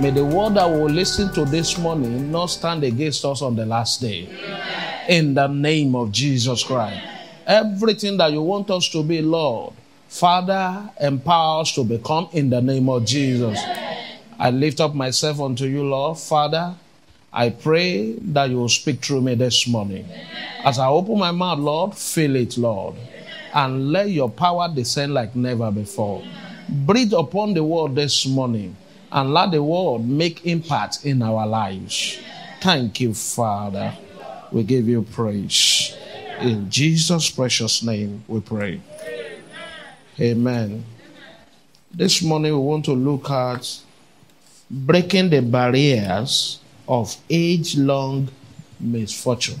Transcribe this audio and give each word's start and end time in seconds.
May 0.00 0.10
the 0.10 0.24
word 0.24 0.54
that 0.54 0.70
will 0.70 0.88
listen 0.88 1.32
to 1.34 1.44
this 1.44 1.76
morning 1.76 2.30
not 2.30 2.46
stand 2.46 2.84
against 2.84 3.24
us 3.24 3.42
on 3.42 3.56
the 3.56 3.66
last 3.66 4.00
day. 4.00 4.28
In 5.08 5.34
the 5.34 5.48
name 5.48 5.96
of 5.96 6.12
Jesus 6.12 6.62
Christ. 6.62 7.04
Everything 7.44 8.16
that 8.18 8.30
you 8.30 8.40
want 8.40 8.70
us 8.70 8.88
to 8.90 9.02
be, 9.02 9.20
Lord, 9.22 9.74
Father, 10.06 10.88
empower 11.00 11.62
us 11.62 11.74
to 11.74 11.82
become 11.82 12.28
in 12.30 12.48
the 12.48 12.62
name 12.62 12.88
of 12.88 13.06
Jesus. 13.06 13.58
I 14.38 14.52
lift 14.52 14.80
up 14.80 14.94
myself 14.94 15.40
unto 15.40 15.64
you, 15.64 15.82
Lord. 15.82 16.16
Father, 16.16 16.76
I 17.32 17.50
pray 17.50 18.12
that 18.12 18.50
you 18.50 18.58
will 18.58 18.68
speak 18.68 19.04
through 19.04 19.22
me 19.22 19.34
this 19.34 19.66
morning. 19.66 20.06
As 20.64 20.78
I 20.78 20.86
open 20.86 21.18
my 21.18 21.32
mouth, 21.32 21.58
Lord, 21.58 21.96
fill 21.96 22.36
it, 22.36 22.56
Lord. 22.56 22.94
And 23.52 23.90
let 23.90 24.10
your 24.10 24.30
power 24.30 24.72
descend 24.72 25.12
like 25.12 25.34
never 25.34 25.72
before. 25.72 26.22
Breathe 26.68 27.14
upon 27.14 27.54
the 27.54 27.64
world 27.64 27.96
this 27.96 28.24
morning 28.26 28.76
and 29.10 29.32
let 29.32 29.50
the 29.50 29.62
world 29.62 30.06
make 30.06 30.44
impact 30.46 31.04
in 31.04 31.22
our 31.22 31.46
lives. 31.46 32.18
Thank 32.60 33.00
you, 33.00 33.14
Father. 33.14 33.96
We 34.52 34.62
give 34.62 34.88
you 34.88 35.02
praise. 35.02 35.96
In 36.40 36.70
Jesus' 36.70 37.30
precious 37.30 37.82
name 37.82 38.24
we 38.28 38.40
pray. 38.40 38.80
Amen. 40.20 40.84
This 41.92 42.22
morning 42.22 42.52
we 42.52 42.58
want 42.58 42.84
to 42.84 42.92
look 42.92 43.30
at 43.30 43.80
breaking 44.70 45.30
the 45.30 45.40
barriers 45.40 46.60
of 46.86 47.16
age 47.30 47.76
long 47.76 48.28
misfortune. 48.78 49.60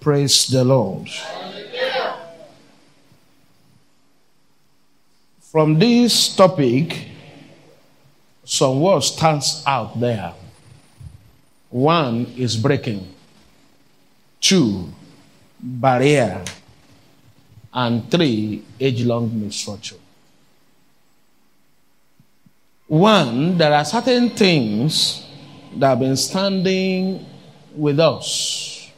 Praise 0.00 0.46
the 0.48 0.64
Lord. 0.64 1.08
From 5.40 5.78
this 5.78 6.34
topic, 6.34 7.13
some 8.44 8.80
words 8.80 9.06
stands 9.06 9.62
out 9.66 9.98
there. 9.98 10.34
One 11.70 12.26
is 12.36 12.56
breaking. 12.56 13.12
Two, 14.40 14.88
barrier. 15.60 16.44
And 17.72 18.08
three, 18.10 18.62
age-long 18.78 19.40
misfortune. 19.40 19.98
One, 22.86 23.58
there 23.58 23.72
are 23.72 23.84
certain 23.84 24.30
things 24.30 25.26
that 25.76 25.88
have 25.88 25.98
been 25.98 26.16
standing 26.16 27.26
with 27.74 27.98
us. 27.98 28.92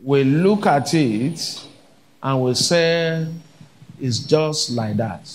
We 0.00 0.22
look 0.22 0.66
at 0.66 0.94
it 0.94 1.66
and 2.22 2.42
we 2.42 2.54
say, 2.54 3.26
it's 4.00 4.20
just 4.20 4.70
like 4.70 4.96
that. 4.98 5.28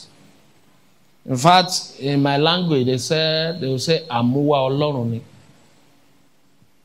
In 1.26 1.38
fact, 1.38 1.96
in 2.00 2.22
my 2.22 2.38
language, 2.38 2.86
they 2.86 2.98
say 2.98 3.58
they 3.60 3.68
will 3.68 3.80
say 3.80 4.06
Amuwa 4.10 4.70
Olorun 4.70 5.22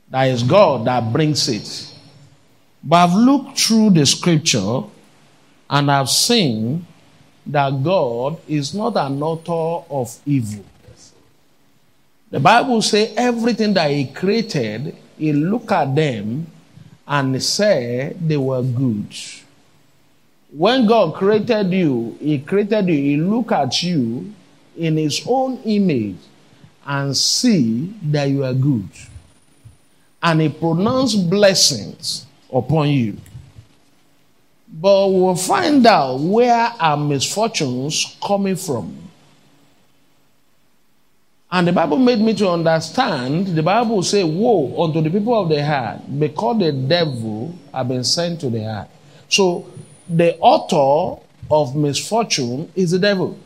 That 0.09 0.29
is 0.29 0.43
God 0.43 0.85
that 0.85 1.11
brings 1.11 1.47
it. 1.49 1.93
But 2.83 3.09
I've 3.09 3.15
looked 3.15 3.59
through 3.59 3.91
the 3.91 4.05
scripture 4.05 4.83
and 5.69 5.91
I've 5.91 6.09
seen 6.09 6.85
that 7.45 7.83
God 7.83 8.39
is 8.47 8.73
not 8.73 8.95
an 8.95 9.21
author 9.21 9.85
of 9.91 10.17
evil. 10.25 10.63
The 12.31 12.39
Bible 12.39 12.81
says 12.81 13.11
everything 13.17 13.73
that 13.73 13.89
He 13.91 14.05
created, 14.05 14.95
He 15.17 15.33
looked 15.33 15.71
at 15.71 15.93
them 15.95 16.47
and 17.07 17.41
said 17.43 18.15
they 18.27 18.37
were 18.37 18.61
good. 18.61 19.13
When 20.51 20.87
God 20.87 21.13
created 21.15 21.71
you, 21.71 22.17
He 22.19 22.39
created 22.39 22.87
you, 22.87 22.95
He 22.95 23.17
look 23.17 23.51
at 23.51 23.83
you 23.83 24.33
in 24.77 24.97
His 24.97 25.21
own 25.27 25.57
image 25.63 26.17
and 26.85 27.15
see 27.15 27.93
that 28.03 28.25
you 28.25 28.43
are 28.43 28.53
good. 28.53 28.89
And 30.23 30.41
He 30.41 30.49
pronounced 30.49 31.29
blessings 31.29 32.25
upon 32.51 32.89
you. 32.89 33.17
But 34.71 35.09
we'll 35.09 35.35
find 35.35 35.85
out 35.85 36.19
where 36.19 36.73
our 36.79 36.97
misfortunes 36.97 38.17
coming 38.25 38.55
from. 38.55 38.95
And 41.51 41.67
the 41.67 41.73
Bible 41.73 41.97
made 41.97 42.19
me 42.19 42.35
to 42.35 42.49
understand, 42.49 43.47
the 43.47 43.63
Bible 43.63 44.03
say, 44.03 44.23
woe 44.23 44.83
unto 44.83 45.01
the 45.01 45.09
people 45.09 45.39
of 45.39 45.49
the 45.49 45.65
heart, 45.65 46.01
because 46.19 46.59
the 46.59 46.71
devil 46.71 47.55
have 47.73 47.87
been 47.87 48.03
sent 48.03 48.39
to 48.41 48.51
the 48.51 48.63
heart. 48.63 48.87
So 49.29 49.65
the 50.09 50.37
author 50.39 51.21
of 51.51 51.75
misfortune 51.75 52.71
is 52.75 52.91
the 52.91 52.99
devil. 52.99 53.37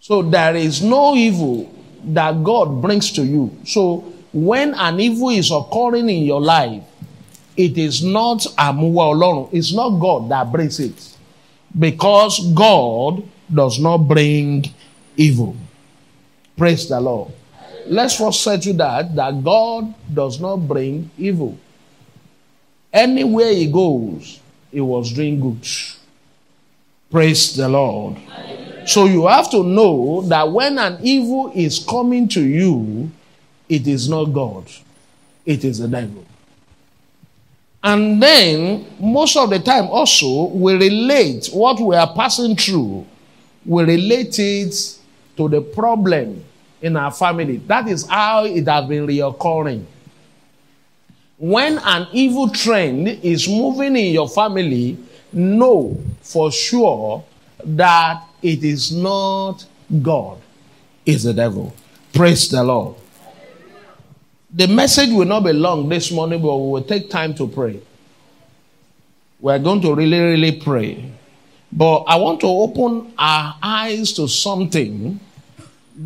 So 0.00 0.22
there 0.22 0.56
is 0.56 0.82
no 0.82 1.14
evil 1.14 1.70
that 2.04 2.42
God 2.42 2.80
brings 2.80 3.12
to 3.12 3.22
you. 3.22 3.54
So 3.64 3.98
when 4.32 4.74
an 4.74 4.98
evil 4.98 5.28
is 5.28 5.50
occurring 5.50 6.08
in 6.08 6.24
your 6.24 6.40
life, 6.40 6.82
it 7.56 7.76
is 7.76 8.02
not 8.02 8.38
Amuwa 8.56 9.12
Olorun. 9.12 9.50
It's 9.52 9.72
not 9.74 10.00
God 10.00 10.30
that 10.30 10.50
brings 10.50 10.80
it. 10.80 11.16
Because 11.78 12.40
God 12.54 13.22
does 13.52 13.78
not 13.78 13.98
bring 13.98 14.64
evil. 15.16 15.54
Praise 16.56 16.88
the 16.88 17.00
Lord. 17.00 17.32
Let's 17.86 18.16
first 18.16 18.42
say 18.42 18.58
to 18.58 18.72
that, 18.74 19.14
that 19.14 19.44
God 19.44 19.94
does 20.12 20.40
not 20.40 20.56
bring 20.56 21.10
evil. 21.18 21.58
Anywhere 22.92 23.52
he 23.52 23.70
goes, 23.70 24.39
he 24.70 24.80
was 24.80 25.12
doing 25.12 25.40
good. 25.40 25.66
Praise 27.10 27.56
the 27.56 27.68
Lord. 27.68 28.16
So 28.86 29.04
you 29.04 29.26
have 29.26 29.50
to 29.50 29.62
know 29.62 30.22
that 30.22 30.50
when 30.50 30.78
an 30.78 30.98
evil 31.02 31.52
is 31.54 31.78
coming 31.78 32.28
to 32.28 32.40
you, 32.40 33.10
it 33.68 33.86
is 33.86 34.08
not 34.08 34.26
God, 34.26 34.64
it 35.44 35.64
is 35.64 35.78
the 35.78 35.88
devil. 35.88 36.24
And 37.82 38.22
then, 38.22 38.84
most 39.00 39.36
of 39.36 39.48
the 39.48 39.58
time, 39.58 39.86
also, 39.86 40.48
we 40.48 40.74
relate 40.74 41.48
what 41.52 41.80
we 41.80 41.96
are 41.96 42.12
passing 42.14 42.54
through, 42.54 43.06
we 43.64 43.84
relate 43.84 44.38
it 44.38 44.98
to 45.36 45.48
the 45.48 45.62
problem 45.62 46.44
in 46.82 46.96
our 46.96 47.10
family. 47.10 47.56
That 47.58 47.88
is 47.88 48.06
how 48.06 48.44
it 48.44 48.66
has 48.66 48.86
been 48.86 49.06
reoccurring. 49.06 49.84
When 51.40 51.78
an 51.78 52.06
evil 52.12 52.50
trend 52.50 53.08
is 53.08 53.48
moving 53.48 53.96
in 53.96 54.12
your 54.12 54.28
family, 54.28 54.98
know 55.32 55.98
for 56.20 56.52
sure 56.52 57.24
that 57.64 58.22
it 58.42 58.62
is 58.62 58.92
not 58.92 59.64
God, 60.02 60.36
it's 61.06 61.24
the 61.24 61.32
devil. 61.32 61.74
Praise 62.12 62.50
the 62.50 62.62
Lord. 62.62 62.96
The 64.52 64.68
message 64.68 65.08
will 65.12 65.24
not 65.24 65.44
be 65.44 65.54
long 65.54 65.88
this 65.88 66.12
morning, 66.12 66.42
but 66.42 66.54
we 66.58 66.72
will 66.72 66.82
take 66.82 67.08
time 67.08 67.32
to 67.36 67.48
pray. 67.48 67.80
We 69.40 69.50
are 69.54 69.58
going 69.58 69.80
to 69.80 69.94
really, 69.94 70.20
really 70.20 70.60
pray. 70.60 71.10
But 71.72 72.02
I 72.02 72.16
want 72.16 72.40
to 72.40 72.48
open 72.48 73.14
our 73.16 73.56
eyes 73.62 74.12
to 74.14 74.28
something 74.28 75.18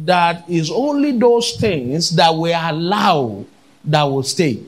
that 0.05 0.49
is 0.49 0.71
only 0.71 1.19
those 1.19 1.57
things 1.57 2.11
that 2.15 2.33
we 2.33 2.53
allow 2.53 3.45
that 3.85 4.05
will 4.05 4.23
stay. 4.23 4.63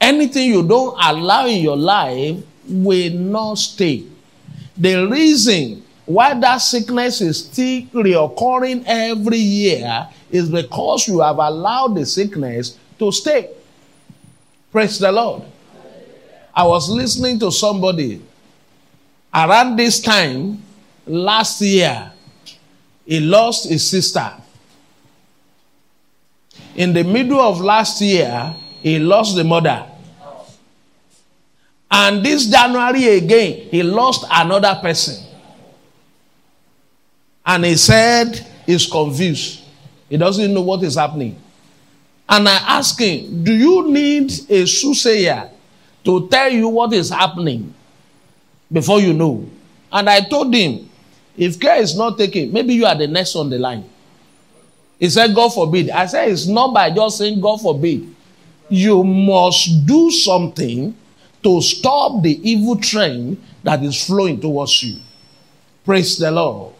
Anything 0.00 0.50
you 0.50 0.66
don't 0.66 0.96
allow 1.00 1.46
in 1.46 1.62
your 1.62 1.76
life 1.76 2.42
will 2.68 3.12
not 3.12 3.58
stay. 3.58 4.04
The 4.76 5.06
reason 5.08 5.82
why 6.04 6.38
that 6.38 6.58
sickness 6.58 7.20
is 7.20 7.44
still 7.44 7.82
reoccurring 7.94 8.84
every 8.86 9.38
year 9.38 10.08
is 10.30 10.48
because 10.48 11.08
you 11.08 11.20
have 11.20 11.38
allowed 11.38 11.96
the 11.96 12.06
sickness 12.06 12.78
to 12.98 13.10
stay. 13.10 13.50
Praise 14.70 14.98
the 14.98 15.10
Lord. 15.10 15.42
I 16.54 16.64
was 16.64 16.88
listening 16.88 17.38
to 17.40 17.50
somebody 17.50 18.22
around 19.32 19.76
this 19.76 20.00
time 20.00 20.62
last 21.06 21.60
year. 21.60 22.12
He 23.04 23.20
lost 23.20 23.68
his 23.68 23.88
sister. 23.88 24.32
In 26.74 26.92
the 26.92 27.04
middle 27.04 27.40
of 27.40 27.60
last 27.60 28.00
year, 28.00 28.54
he 28.86 29.00
lost 29.00 29.34
the 29.34 29.42
mother. 29.42 29.84
And 31.90 32.24
this 32.24 32.46
January 32.46 33.16
again, 33.16 33.68
he 33.68 33.82
lost 33.82 34.24
another 34.30 34.78
person. 34.80 35.26
And 37.44 37.64
he 37.64 37.74
said 37.76 38.46
he's 38.64 38.86
confused. 38.86 39.64
He 40.08 40.16
doesn't 40.16 40.54
know 40.54 40.60
what 40.60 40.84
is 40.84 40.94
happening. 40.94 41.36
And 42.28 42.48
I 42.48 42.78
asked 42.78 43.00
him, 43.00 43.42
Do 43.42 43.52
you 43.52 43.90
need 43.90 44.30
a 44.48 44.64
soothsayer 44.64 45.50
to 46.04 46.28
tell 46.28 46.52
you 46.52 46.68
what 46.68 46.92
is 46.92 47.10
happening 47.10 47.74
before 48.70 49.00
you 49.00 49.12
know? 49.14 49.50
And 49.90 50.08
I 50.08 50.20
told 50.20 50.54
him, 50.54 50.88
If 51.36 51.58
care 51.58 51.82
is 51.82 51.96
not 51.96 52.18
taken, 52.18 52.52
maybe 52.52 52.74
you 52.74 52.86
are 52.86 52.94
the 52.96 53.08
next 53.08 53.34
on 53.34 53.50
the 53.50 53.58
line. 53.58 53.84
He 55.00 55.10
said, 55.10 55.34
God 55.34 55.48
forbid. 55.52 55.90
I 55.90 56.06
said, 56.06 56.28
It's 56.28 56.46
not 56.46 56.72
by 56.72 56.88
just 56.92 57.18
saying 57.18 57.40
God 57.40 57.60
forbid. 57.60 58.12
You 58.68 59.04
must 59.04 59.86
do 59.86 60.10
something 60.10 60.94
to 61.42 61.60
stop 61.60 62.22
the 62.22 62.40
evil 62.48 62.76
train 62.76 63.40
that 63.62 63.82
is 63.82 64.04
flowing 64.04 64.40
towards 64.40 64.82
you. 64.82 65.00
Praise 65.84 66.18
the 66.18 66.30
Lord. 66.30 66.74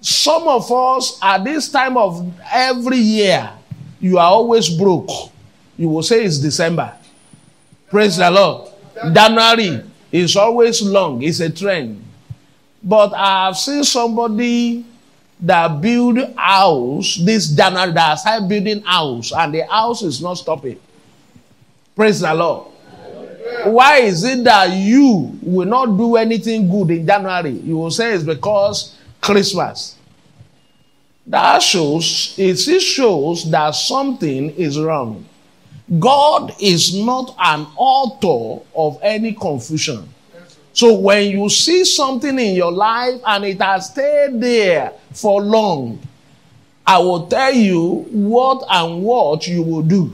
Some 0.00 0.48
of 0.48 0.70
us 0.72 1.18
at 1.22 1.44
this 1.44 1.68
time 1.68 1.96
of 1.96 2.32
every 2.50 2.98
year, 2.98 3.50
you 4.00 4.16
are 4.16 4.30
always 4.30 4.68
broke. 4.68 5.10
You 5.76 5.88
will 5.88 6.02
say 6.02 6.24
it's 6.24 6.38
December. 6.38 6.94
Praise 7.90 8.16
the 8.16 8.30
Lord. 8.30 8.70
January 9.12 9.82
is 10.10 10.36
always 10.36 10.82
long, 10.82 11.22
it's 11.22 11.40
a 11.40 11.50
trend. 11.50 12.02
But 12.82 13.12
I've 13.14 13.56
seen 13.56 13.84
somebody 13.84 14.84
that 15.40 15.80
build 15.80 16.34
house 16.36 17.16
this 17.22 17.48
January 17.48 17.92
that 17.92 18.14
started 18.16 18.48
building 18.48 18.82
house, 18.82 19.32
and 19.32 19.54
the 19.54 19.66
house 19.66 20.02
is 20.02 20.20
not 20.20 20.34
stopping. 20.34 20.78
Praise 21.94 22.20
the 22.20 22.34
Lord. 22.34 22.72
Why 23.64 23.98
is 23.98 24.24
it 24.24 24.44
that 24.44 24.70
you 24.70 25.38
will 25.42 25.66
not 25.66 25.86
do 25.96 26.16
anything 26.16 26.68
good 26.70 26.90
in 26.90 27.06
January? 27.06 27.50
You 27.50 27.78
will 27.78 27.90
say 27.90 28.14
it's 28.14 28.24
because 28.24 28.96
Christmas. 29.20 29.96
That 31.26 31.62
shows, 31.62 32.34
it 32.38 32.56
shows 32.80 33.50
that 33.50 33.72
something 33.72 34.50
is 34.50 34.78
wrong. 34.78 35.26
God 35.98 36.54
is 36.60 36.94
not 36.94 37.34
an 37.38 37.66
author 37.76 38.64
of 38.74 38.98
any 39.02 39.32
confusion. 39.32 40.08
So 40.78 40.94
when 40.94 41.32
you 41.32 41.48
see 41.48 41.84
something 41.84 42.38
in 42.38 42.54
your 42.54 42.70
life 42.70 43.20
and 43.26 43.44
it 43.44 43.60
has 43.60 43.86
stayed 43.86 44.40
there 44.40 44.92
for 45.12 45.42
long, 45.42 45.98
I 46.86 46.98
will 46.98 47.26
tell 47.26 47.52
you 47.52 48.06
what 48.12 48.64
and 48.70 49.02
what 49.02 49.48
you 49.48 49.60
will 49.64 49.82
do. 49.82 50.12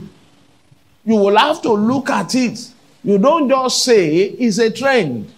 You 1.05 1.17
will 1.17 1.37
have 1.37 1.61
to 1.61 1.71
look 1.71 2.09
at 2.09 2.33
it. 2.33 2.67
You 3.03 3.19
don't 3.19 3.47
just 3.47 3.83
say 3.83 4.23
it's 4.23 4.57
a 4.57 4.71
trend. 4.71 5.31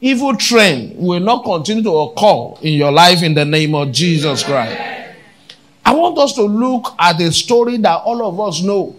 Evil 0.00 0.36
trend 0.36 0.96
will 0.96 1.18
not 1.18 1.42
continue 1.42 1.82
to 1.82 1.96
occur 1.96 2.64
in 2.64 2.74
your 2.74 2.92
life 2.92 3.24
in 3.24 3.34
the 3.34 3.44
name 3.44 3.74
of 3.74 3.90
Jesus 3.90 4.44
Christ. 4.44 4.80
I 5.84 5.92
want 5.92 6.16
us 6.18 6.34
to 6.34 6.42
look 6.42 6.94
at 7.00 7.20
a 7.20 7.32
story 7.32 7.78
that 7.78 7.96
all 7.96 8.24
of 8.24 8.38
us 8.38 8.62
know. 8.62 8.94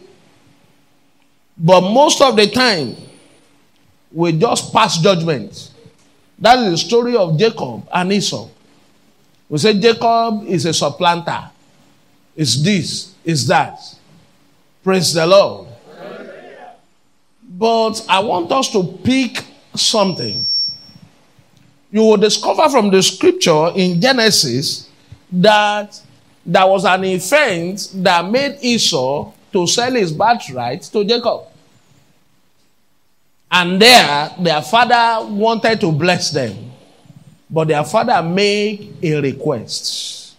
But 1.58 1.80
most 1.80 2.22
of 2.22 2.36
the 2.36 2.48
time, 2.48 2.98
we 4.14 4.32
just 4.34 4.72
pass 4.72 5.00
judgment. 5.00 5.72
That 6.40 6.60
is 6.60 6.72
the 6.72 6.78
story 6.78 7.16
of 7.16 7.38
Jacob 7.38 7.88
and 7.94 8.12
Esau. 8.12 8.50
We 9.50 9.58
say 9.58 9.80
Jacob 9.80 10.46
is 10.48 10.66
a 10.66 10.74
supplanter. 10.74 11.50
It's 12.36 12.62
this, 12.62 13.14
it's 13.24 13.46
that. 13.48 13.80
Praise 14.84 15.14
the 15.14 15.26
Lord. 15.26 15.68
But 17.48 18.06
I 18.10 18.20
want 18.20 18.52
us 18.52 18.72
to 18.72 18.84
pick 19.04 19.44
something. 19.76 20.46
You 21.92 22.02
will 22.02 22.18
discover 22.18 22.68
from 22.70 22.90
the 22.90 23.04
scripture 23.04 23.70
in 23.76 24.02
Genesis 24.02 24.90
that 25.32 26.02
there 26.46 26.66
was 26.66 26.86
an 26.86 27.04
event 27.06 27.92
that 27.96 28.30
made 28.30 28.58
Esau 28.62 29.32
to 29.54 29.68
sell 29.68 29.92
his 29.92 30.12
birthright 30.12 30.82
to 30.82 31.06
Jacob. 31.06 31.53
And 33.56 33.80
there, 33.80 34.32
their 34.40 34.64
father 34.64 35.28
wanted 35.32 35.80
to 35.82 35.92
bless 35.92 36.32
them. 36.32 36.72
But 37.48 37.68
their 37.68 37.84
father 37.84 38.24
made 38.28 38.98
a 39.04 39.22
request 39.22 40.36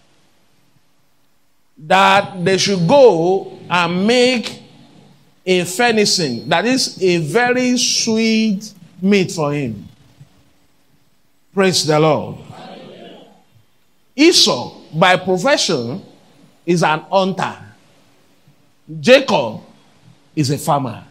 that 1.77 2.43
they 2.43 2.57
should 2.57 2.85
go 2.85 3.57
and 3.69 4.05
make 4.05 4.63
a 5.45 5.61
venison, 5.61 6.49
that 6.49 6.65
is 6.65 7.01
a 7.01 7.17
very 7.17 7.77
sweet 7.77 8.73
meat 9.01 9.31
for 9.31 9.53
him. 9.53 9.87
Praise 11.53 11.85
the 11.85 11.97
Lord. 11.97 12.37
Esau, 14.13 14.81
by 14.93 15.15
profession, 15.15 16.01
is 16.65 16.83
an 16.83 16.99
hunter. 16.99 17.55
Jacob 18.99 19.61
is 20.35 20.49
a 20.49 20.57
farmer. 20.57 21.03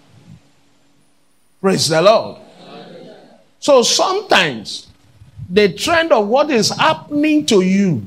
Praise 1.64 1.88
the 1.88 2.02
Lord. 2.02 2.36
So 3.58 3.80
sometimes 3.80 4.86
the 5.48 5.72
trend 5.72 6.12
of 6.12 6.28
what 6.28 6.50
is 6.50 6.68
happening 6.68 7.46
to 7.46 7.62
you 7.62 8.02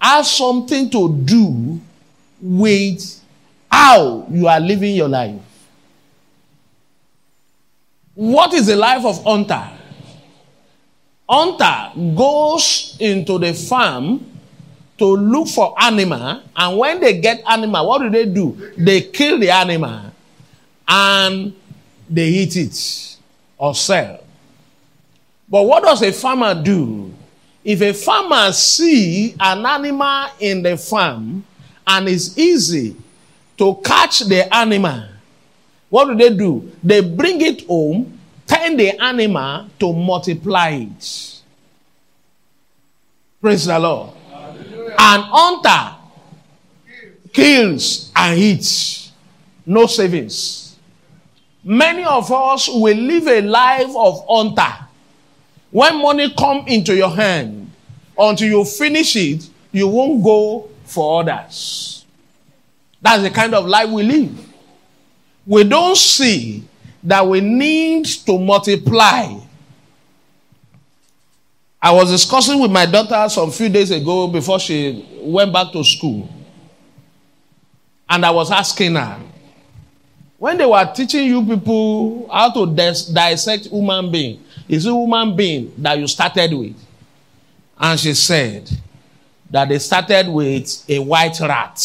has 0.00 0.32
something 0.32 0.88
to 0.88 1.12
do 1.14 1.78
with 2.40 3.20
how 3.70 4.26
you 4.30 4.48
are 4.48 4.58
living 4.58 4.96
your 4.96 5.10
life. 5.10 5.42
What 8.14 8.54
is 8.54 8.66
the 8.68 8.76
life 8.76 9.04
of 9.04 9.22
hunter? 9.24 9.68
Hunter 11.28 11.92
goes 12.16 12.96
into 12.98 13.38
the 13.38 13.52
farm 13.52 14.24
to 14.96 15.04
look 15.04 15.48
for 15.48 15.74
animal, 15.78 16.40
and 16.56 16.78
when 16.78 16.98
they 16.98 17.20
get 17.20 17.42
animal, 17.46 17.86
what 17.86 17.98
do 17.98 18.08
they 18.08 18.24
do? 18.24 18.72
They 18.78 19.02
kill 19.02 19.38
the 19.38 19.50
animal 19.50 20.12
and 20.88 21.59
they 22.10 22.26
eat 22.28 22.56
it 22.56 23.16
or 23.56 23.74
sell. 23.74 24.20
But 25.48 25.62
what 25.62 25.84
does 25.84 26.02
a 26.02 26.12
farmer 26.12 26.60
do? 26.60 27.14
If 27.64 27.80
a 27.82 27.92
farmer 27.92 28.52
see 28.52 29.34
an 29.38 29.64
animal 29.64 30.28
in 30.40 30.62
the 30.62 30.76
farm 30.76 31.44
and 31.86 32.08
it's 32.08 32.36
easy 32.36 32.96
to 33.58 33.74
catch 33.84 34.20
the 34.20 34.52
animal, 34.54 35.04
what 35.88 36.06
do 36.06 36.14
they 36.16 36.34
do? 36.34 36.70
They 36.82 37.00
bring 37.00 37.40
it 37.40 37.66
home, 37.66 38.18
turn 38.46 38.76
the 38.76 38.98
animal 39.02 39.66
to 39.78 39.92
multiply 39.92 40.70
it. 40.70 41.42
Praise 43.40 43.66
the 43.66 43.78
Lord. 43.78 44.10
An 44.32 45.20
hunter 45.22 45.96
kills 47.32 48.12
and 48.14 48.38
eats. 48.38 49.12
No 49.66 49.86
savings. 49.86 50.69
Many 51.62 52.04
of 52.04 52.30
us 52.32 52.68
will 52.68 52.96
live 52.96 53.26
a 53.26 53.42
life 53.42 53.94
of 53.96 54.24
hunter. 54.28 54.86
When 55.70 56.00
money 56.00 56.32
come 56.36 56.64
into 56.66 56.94
your 56.94 57.10
hand, 57.10 57.70
until 58.18 58.48
you 58.48 58.64
finish 58.64 59.16
it, 59.16 59.48
you 59.72 59.88
won't 59.88 60.22
go 60.22 60.68
for 60.84 61.22
others. 61.22 62.04
That's 63.00 63.22
the 63.22 63.30
kind 63.30 63.54
of 63.54 63.66
life 63.66 63.88
we 63.90 64.02
live. 64.02 64.46
We 65.46 65.64
don't 65.64 65.96
see 65.96 66.64
that 67.02 67.26
we 67.26 67.40
need 67.40 68.04
to 68.04 68.38
multiply. 68.38 69.36
I 71.82 71.92
was 71.92 72.10
discussing 72.10 72.60
with 72.60 72.70
my 72.70 72.84
daughter 72.84 73.26
some 73.30 73.50
few 73.50 73.70
days 73.70 73.90
ago 73.90 74.26
before 74.28 74.60
she 74.60 75.06
went 75.22 75.52
back 75.52 75.72
to 75.72 75.82
school. 75.82 76.28
And 78.08 78.26
I 78.26 78.30
was 78.30 78.50
asking 78.50 78.96
her, 78.96 79.18
when 80.40 80.56
they 80.56 80.64
were 80.64 80.90
teaching 80.94 81.26
you 81.26 81.44
people 81.44 82.26
how 82.32 82.50
to 82.50 82.74
dis- 82.74 83.08
dissect 83.08 83.66
human 83.66 84.10
being, 84.10 84.42
is 84.66 84.86
it 84.86 84.90
human 84.90 85.36
being 85.36 85.70
that 85.76 85.98
you 85.98 86.06
started 86.06 86.54
with? 86.54 86.74
And 87.78 88.00
she 88.00 88.14
said 88.14 88.70
that 89.50 89.68
they 89.68 89.78
started 89.78 90.28
with 90.30 90.82
a 90.88 90.98
white 90.98 91.38
rat. 91.40 91.78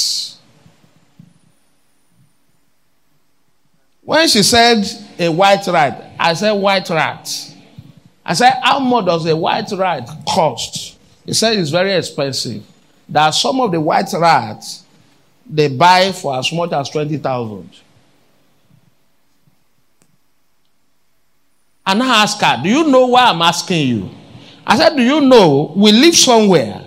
When 4.03 4.25
she 4.29 4.41
said 4.41 4.85
a 5.19 5.27
white 5.27 5.67
rat, 5.67 6.13
I 6.17 6.33
said, 6.33 6.53
white 6.53 6.89
rat. 6.89 7.29
I 8.25 8.33
said, 8.35 8.53
how 8.63 8.79
much 8.79 9.05
does 9.05 9.25
a 9.25 9.35
white 9.35 9.69
rat 9.74 10.07
cost? 10.25 10.97
He 11.25 11.33
said 11.33 11.59
it's 11.59 11.71
very 11.71 11.91
expensive. 11.91 12.63
That 13.09 13.31
some 13.31 13.59
of 13.59 13.74
the 13.74 13.81
white 13.81 14.13
rats 14.13 14.85
they 15.45 15.67
buy 15.67 16.13
for 16.13 16.38
as 16.39 16.53
much 16.53 16.71
as 16.71 16.89
20,000. 16.89 17.81
And 21.86 22.01
I 22.01 22.24
asked 22.24 22.42
her, 22.42 22.60
Do 22.63 22.70
you 22.70 22.88
know 22.88 23.08
why 23.08 23.25
I'm 23.25 23.42
asking 23.42 23.88
you? 23.88 24.10
I 24.65 24.77
said, 24.77 24.96
Do 24.96 25.04
you 25.04 25.22
know 25.22 25.74
we 25.75 25.92
live 25.92 26.15
somewhere 26.15 26.84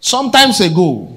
sometimes 0.00 0.60
ago 0.60 1.16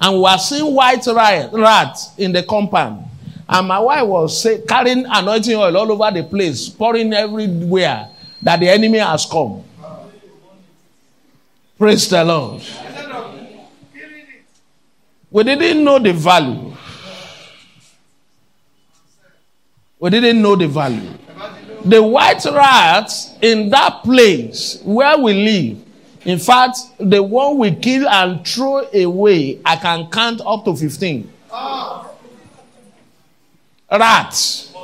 and 0.00 0.14
we 0.16 0.20
were 0.22 0.38
seeing 0.38 0.74
white 0.74 1.06
rats 1.06 2.10
in 2.18 2.32
the 2.32 2.42
compound? 2.42 3.04
And 3.46 3.68
my 3.68 3.78
wife 3.78 4.06
was 4.06 4.42
say, 4.42 4.62
carrying 4.62 5.04
anointing 5.06 5.54
oil 5.54 5.76
all 5.76 5.92
over 5.92 6.10
the 6.10 6.24
place, 6.26 6.68
pouring 6.70 7.12
everywhere 7.12 8.08
that 8.40 8.58
the 8.60 8.68
enemy 8.68 8.98
has 8.98 9.26
come. 9.26 9.62
Praise 11.76 12.08
the 12.08 12.24
Lord. 12.24 12.62
We 15.30 15.42
didn't 15.42 15.84
know 15.84 15.98
the 15.98 16.12
value. 16.12 16.74
We 19.98 20.10
didn't 20.10 20.40
know 20.40 20.54
the 20.56 20.68
value. 20.68 21.10
The 21.84 22.02
white 22.02 22.44
rats 22.46 23.34
in 23.42 23.68
that 23.70 24.02
place 24.02 24.80
where 24.84 25.18
we 25.18 25.34
live, 25.34 25.78
in 26.24 26.38
fact, 26.38 26.78
the 26.98 27.22
one 27.22 27.58
we 27.58 27.74
kill 27.74 28.08
and 28.08 28.46
throw 28.46 28.86
away, 28.92 29.60
I 29.64 29.76
can 29.76 30.10
count 30.10 30.40
up 30.46 30.64
to 30.64 30.74
15. 30.74 31.30
Rats. 33.90 34.74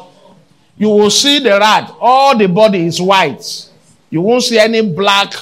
You 0.76 0.88
will 0.88 1.10
see 1.10 1.38
the 1.40 1.58
rat, 1.58 1.94
all 2.00 2.36
the 2.36 2.46
body 2.46 2.86
is 2.86 3.00
white. 3.00 3.68
You 4.10 4.20
won't 4.20 4.42
see 4.42 4.58
any 4.58 4.82
black 4.82 5.34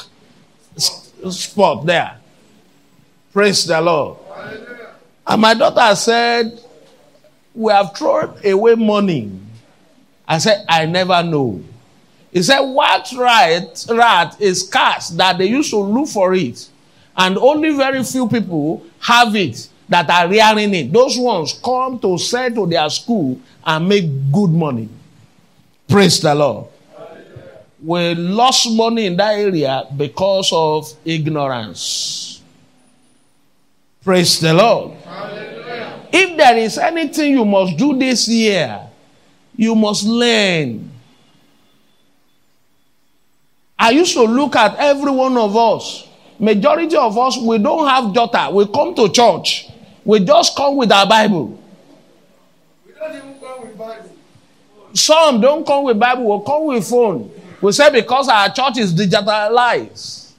spot 1.30 1.86
there. 1.86 2.18
Praise 3.32 3.64
the 3.64 3.80
Lord. 3.80 4.18
And 5.26 5.42
my 5.42 5.54
daughter 5.54 5.94
said, 5.94 6.60
We 7.54 7.72
have 7.72 7.96
thrown 7.96 8.34
away 8.44 8.74
money. 8.74 9.30
I 10.28 10.37
said, 10.37 10.66
I 10.68 10.85
never 10.85 11.23
know. 11.23 11.62
He 12.30 12.42
said, 12.42 12.61
What 12.61 13.11
right 13.16 13.87
rat 13.88 14.37
is 14.38 14.68
cast 14.68 15.16
that 15.16 15.38
they 15.38 15.47
used 15.47 15.70
to 15.70 15.78
look 15.78 16.08
for 16.08 16.35
it, 16.35 16.68
and 17.16 17.38
only 17.38 17.75
very 17.75 18.04
few 18.04 18.28
people 18.28 18.85
have 19.00 19.35
it 19.35 19.68
that 19.88 20.11
are 20.11 20.28
rearing 20.28 20.75
it. 20.75 20.92
Those 20.92 21.18
ones 21.18 21.58
come 21.64 21.99
to 22.00 22.18
sell 22.18 22.50
to 22.50 22.66
their 22.66 22.90
school 22.90 23.40
and 23.64 23.88
make 23.88 24.04
good 24.30 24.50
money. 24.50 24.90
Praise 25.88 26.20
the 26.20 26.35
Lord. 26.35 26.66
We 27.82 28.14
lost 28.14 28.70
money 28.70 29.06
in 29.06 29.16
that 29.16 29.38
area 29.38 29.87
because 29.97 30.50
of 30.52 30.92
ignorance. 31.06 32.42
Praise 34.04 34.38
the 34.40 34.52
Lord. 34.52 34.97
If 36.12 36.37
there 36.37 36.56
is 36.56 36.76
anything 36.76 37.32
you 37.32 37.44
must 37.44 37.76
do 37.78 37.97
this 37.97 38.28
year, 38.28 38.88
you 39.58 39.74
must 39.74 40.04
learn. 40.06 40.88
I 43.76 43.90
used 43.90 44.12
to 44.14 44.22
look 44.22 44.54
at 44.54 44.76
every 44.76 45.10
one 45.10 45.36
of 45.36 45.56
us. 45.56 46.06
Majority 46.38 46.96
of 46.96 47.18
us, 47.18 47.36
we 47.36 47.58
don't 47.58 47.86
have 47.88 48.14
daughter. 48.14 48.54
We 48.54 48.66
come 48.68 48.94
to 48.94 49.08
church. 49.08 49.68
We 50.04 50.20
just 50.20 50.56
come 50.56 50.76
with 50.76 50.92
our 50.92 51.06
Bible. 51.06 51.60
We 52.86 52.92
don't 52.92 53.16
even 53.16 53.34
come 53.40 53.62
with 53.62 53.76
Bible. 53.76 54.10
Some 54.94 55.40
don't 55.40 55.66
come 55.66 55.84
with 55.84 55.98
Bible, 55.98 56.38
we 56.38 56.46
come 56.46 56.66
with 56.66 56.88
phone. 56.88 57.30
We 57.60 57.72
say 57.72 57.90
because 57.90 58.28
our 58.28 58.48
church 58.50 58.78
is 58.78 58.94
digitalized. 58.94 60.30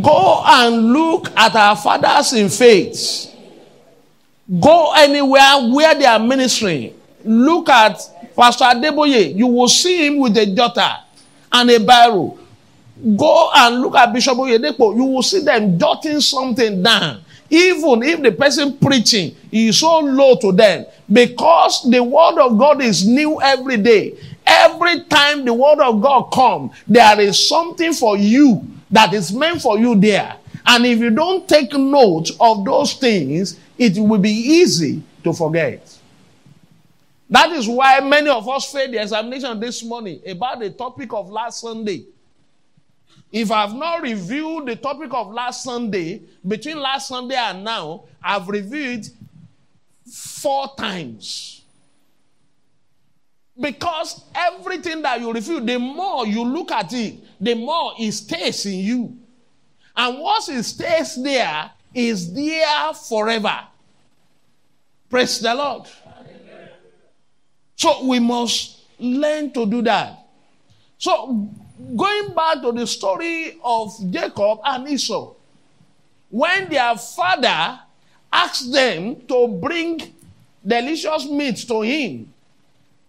Go 0.00 0.42
and 0.46 0.92
look 0.94 1.28
at 1.36 1.54
our 1.54 1.76
fathers 1.76 2.32
in 2.32 2.48
faith. 2.48 3.35
Go 4.60 4.92
anywhere 4.94 5.72
where 5.72 5.94
they 5.94 6.06
are 6.06 6.20
ministering. 6.20 6.94
Look 7.24 7.68
at 7.68 8.00
Pastor 8.36 8.64
Adeboye. 8.64 9.34
You 9.34 9.48
will 9.48 9.68
see 9.68 10.06
him 10.06 10.18
with 10.18 10.36
a 10.36 10.46
daughter 10.46 10.88
and 11.52 11.70
a 11.70 11.78
Bible. 11.80 12.38
Go 13.16 13.50
and 13.54 13.80
look 13.80 13.96
at 13.96 14.12
Bishop 14.12 14.38
Oyedepo. 14.38 14.94
You 14.96 15.04
will 15.04 15.22
see 15.22 15.40
them 15.40 15.78
jotting 15.78 16.20
something 16.20 16.82
down. 16.82 17.22
Even 17.50 18.02
if 18.02 18.22
the 18.22 18.32
person 18.32 18.76
preaching 18.78 19.34
is 19.52 19.78
so 19.78 19.98
low 20.00 20.36
to 20.36 20.52
them, 20.52 20.86
because 21.12 21.88
the 21.88 22.02
word 22.02 22.40
of 22.40 22.58
God 22.58 22.82
is 22.82 23.06
new 23.06 23.40
every 23.40 23.76
day. 23.76 24.16
Every 24.46 25.04
time 25.04 25.44
the 25.44 25.52
word 25.52 25.80
of 25.80 26.00
God 26.00 26.30
come, 26.32 26.70
there 26.86 27.20
is 27.20 27.48
something 27.48 27.92
for 27.92 28.16
you 28.16 28.64
that 28.90 29.12
is 29.12 29.32
meant 29.32 29.60
for 29.60 29.78
you 29.78 29.94
there. 29.94 30.36
And 30.64 30.86
if 30.86 30.98
you 30.98 31.10
don't 31.10 31.48
take 31.48 31.72
note 31.72 32.30
of 32.40 32.64
those 32.64 32.94
things, 32.94 33.58
it 33.78 33.98
will 33.98 34.18
be 34.18 34.30
easy 34.30 35.02
to 35.22 35.32
forget. 35.32 35.98
That 37.28 37.50
is 37.52 37.68
why 37.68 38.00
many 38.00 38.30
of 38.30 38.48
us 38.48 38.70
failed 38.72 38.92
the 38.92 39.02
examination 39.02 39.58
this 39.58 39.82
morning 39.82 40.20
about 40.26 40.60
the 40.60 40.70
topic 40.70 41.12
of 41.12 41.28
last 41.28 41.60
Sunday. 41.60 42.04
If 43.32 43.50
I've 43.50 43.74
not 43.74 44.02
reviewed 44.02 44.66
the 44.66 44.76
topic 44.76 45.12
of 45.12 45.32
last 45.32 45.64
Sunday, 45.64 46.22
between 46.46 46.78
last 46.78 47.08
Sunday 47.08 47.34
and 47.34 47.64
now, 47.64 48.04
I've 48.22 48.48
reviewed 48.48 49.06
four 50.10 50.72
times. 50.78 51.62
Because 53.58 54.22
everything 54.34 55.02
that 55.02 55.20
you 55.20 55.32
review, 55.32 55.60
the 55.60 55.78
more 55.78 56.26
you 56.26 56.44
look 56.44 56.70
at 56.70 56.92
it, 56.92 57.16
the 57.40 57.54
more 57.54 57.94
it 57.98 58.12
stays 58.12 58.64
in 58.66 58.78
you. 58.78 59.16
And 59.96 60.18
once 60.20 60.48
it 60.48 60.62
stays 60.62 61.20
there, 61.22 61.70
is 61.96 62.32
there 62.34 62.92
forever. 62.92 63.58
Praise 65.08 65.40
the 65.40 65.54
Lord. 65.54 65.88
So 67.74 68.04
we 68.06 68.18
must 68.18 68.82
learn 68.98 69.50
to 69.52 69.64
do 69.64 69.80
that. 69.82 70.18
So 70.98 71.48
going 71.96 72.34
back 72.34 72.60
to 72.62 72.72
the 72.72 72.86
story 72.86 73.58
of 73.64 73.94
Jacob 74.10 74.60
and 74.64 74.86
Esau, 74.88 75.32
when 76.28 76.68
their 76.68 76.96
father 76.96 77.80
asked 78.30 78.70
them 78.70 79.22
to 79.26 79.48
bring 79.48 80.14
delicious 80.66 81.26
meat 81.26 81.56
to 81.68 81.80
him, 81.80 82.30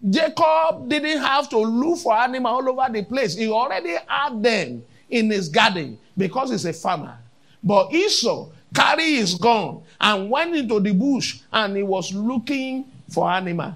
Jacob 0.10 0.88
didn't 0.88 1.20
have 1.20 1.50
to 1.50 1.58
look 1.58 2.00
for 2.00 2.14
animal 2.14 2.54
all 2.54 2.70
over 2.70 2.94
the 2.94 3.04
place. 3.04 3.36
He 3.36 3.50
already 3.50 3.96
had 4.08 4.42
them 4.42 4.84
in 5.10 5.30
his 5.30 5.50
garden 5.50 5.98
because 6.16 6.52
he's 6.52 6.66
a 6.66 6.74
farmer. 6.74 7.18
But 7.64 7.94
Esau 7.94 8.50
carried 8.74 9.16
his 9.16 9.36
gun 9.36 9.82
and 10.00 10.30
went 10.30 10.56
into 10.56 10.80
the 10.80 10.94
bush 10.94 11.40
and 11.52 11.76
he 11.78 11.84
was 11.84 12.14
looking 12.14 12.86
for 13.10 13.30
animal. 13.30 13.74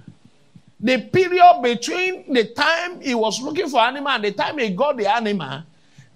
The 0.80 0.98
period 0.98 1.62
between 1.62 2.34
the 2.34 2.46
time 2.46 3.02
he 3.02 3.14
was 3.14 3.42
looking 3.42 3.70
for 3.70 3.80
animal 3.80 4.10
and 4.10 4.24
the 4.24 4.32
time 4.32 4.58
he 4.58 4.70
got 4.70 4.98
the 4.98 5.14
animal, 5.14 5.64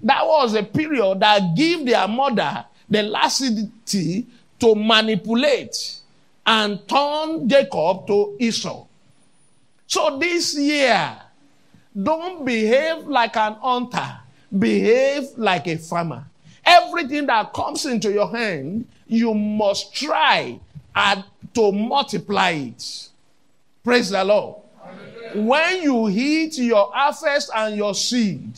that 0.01 0.25
was 0.25 0.55
a 0.55 0.63
period 0.63 1.19
that 1.19 1.55
gave 1.55 1.85
their 1.85 2.07
mother 2.07 2.65
the 2.89 3.03
laxity 3.03 4.27
to 4.59 4.75
manipulate 4.75 6.01
and 6.45 6.87
turn 6.87 7.47
Jacob 7.47 8.07
to 8.07 8.35
Esau. 8.39 8.85
So 9.87 10.17
this 10.19 10.57
year, 10.57 11.17
don't 11.95 12.43
behave 12.43 13.07
like 13.07 13.37
an 13.37 13.53
hunter, 13.53 14.19
behave 14.57 15.29
like 15.37 15.67
a 15.67 15.77
farmer. 15.77 16.25
Everything 16.65 17.27
that 17.27 17.53
comes 17.53 17.85
into 17.85 18.11
your 18.11 18.29
hand, 18.29 18.87
you 19.07 19.33
must 19.33 19.93
try 19.93 20.59
to 21.53 21.71
multiply 21.71 22.51
it. 22.51 23.09
Praise 23.83 24.09
the 24.09 24.23
Lord. 24.23 24.61
When 25.35 25.83
you 25.83 26.05
hit 26.07 26.57
your 26.57 26.91
harvest 26.93 27.51
and 27.55 27.75
your 27.75 27.93
seed, 27.93 28.57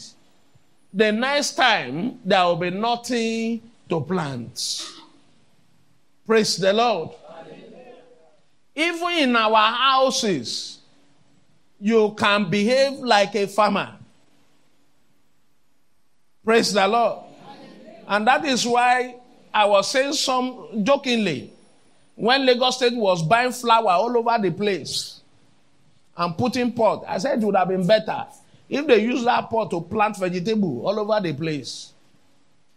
the 0.94 1.12
next 1.12 1.56
time 1.56 2.20
there 2.24 2.44
will 2.46 2.56
be 2.56 2.70
nothing 2.70 3.62
to 3.90 4.02
plant. 4.02 4.94
Praise 6.26 6.58
the 6.58 6.72
Lord. 6.72 7.10
Even 8.76 9.10
in 9.18 9.36
our 9.36 9.72
houses, 9.74 10.80
you 11.80 12.14
can 12.18 12.50
behave 12.50 13.00
like 13.00 13.36
a 13.36 13.48
farmer. 13.48 13.96
Praise 16.44 16.72
the 16.74 16.88
Lord. 16.88 17.27
And 18.08 18.26
that 18.28 18.46
is 18.46 18.66
why 18.66 19.16
I 19.54 19.66
was 19.66 19.92
saying 19.92 20.14
some 20.14 20.84
jokingly 20.84 21.52
when 22.18 22.48
Lagos 22.48 22.78
State 22.78 22.96
was 22.96 23.22
buying 23.22 23.52
flower 23.52 23.92
all 23.92 24.18
over 24.18 24.42
the 24.42 24.50
place 24.50 25.22
and 26.18 26.36
putting 26.36 26.74
pot, 26.74 27.04
I 27.08 27.20
said 27.20 27.42
it 27.42 27.46
would 27.46 27.56
have 27.56 27.68
been 27.68 27.86
better 27.86 28.26
if 28.68 28.88
they 28.88 29.04
use 29.04 29.24
that 29.24 29.50
pot 29.50 29.70
to 29.70 29.82
plant 29.82 30.18
vegetable 30.18 30.88
all 30.88 31.00
over 31.00 31.22
the 31.22 31.34
place 31.34 31.94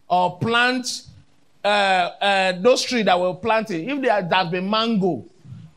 or 0.06 0.38
plant 0.38 1.04
uh, 1.64 1.66
uh, 1.68 2.52
those 2.60 2.82
trees 2.82 3.06
that 3.06 3.18
were 3.18 3.34
planted. 3.34 3.88
If 3.88 4.02
there 4.02 4.12
had 4.12 4.50
been 4.50 4.68
mango, 4.68 5.24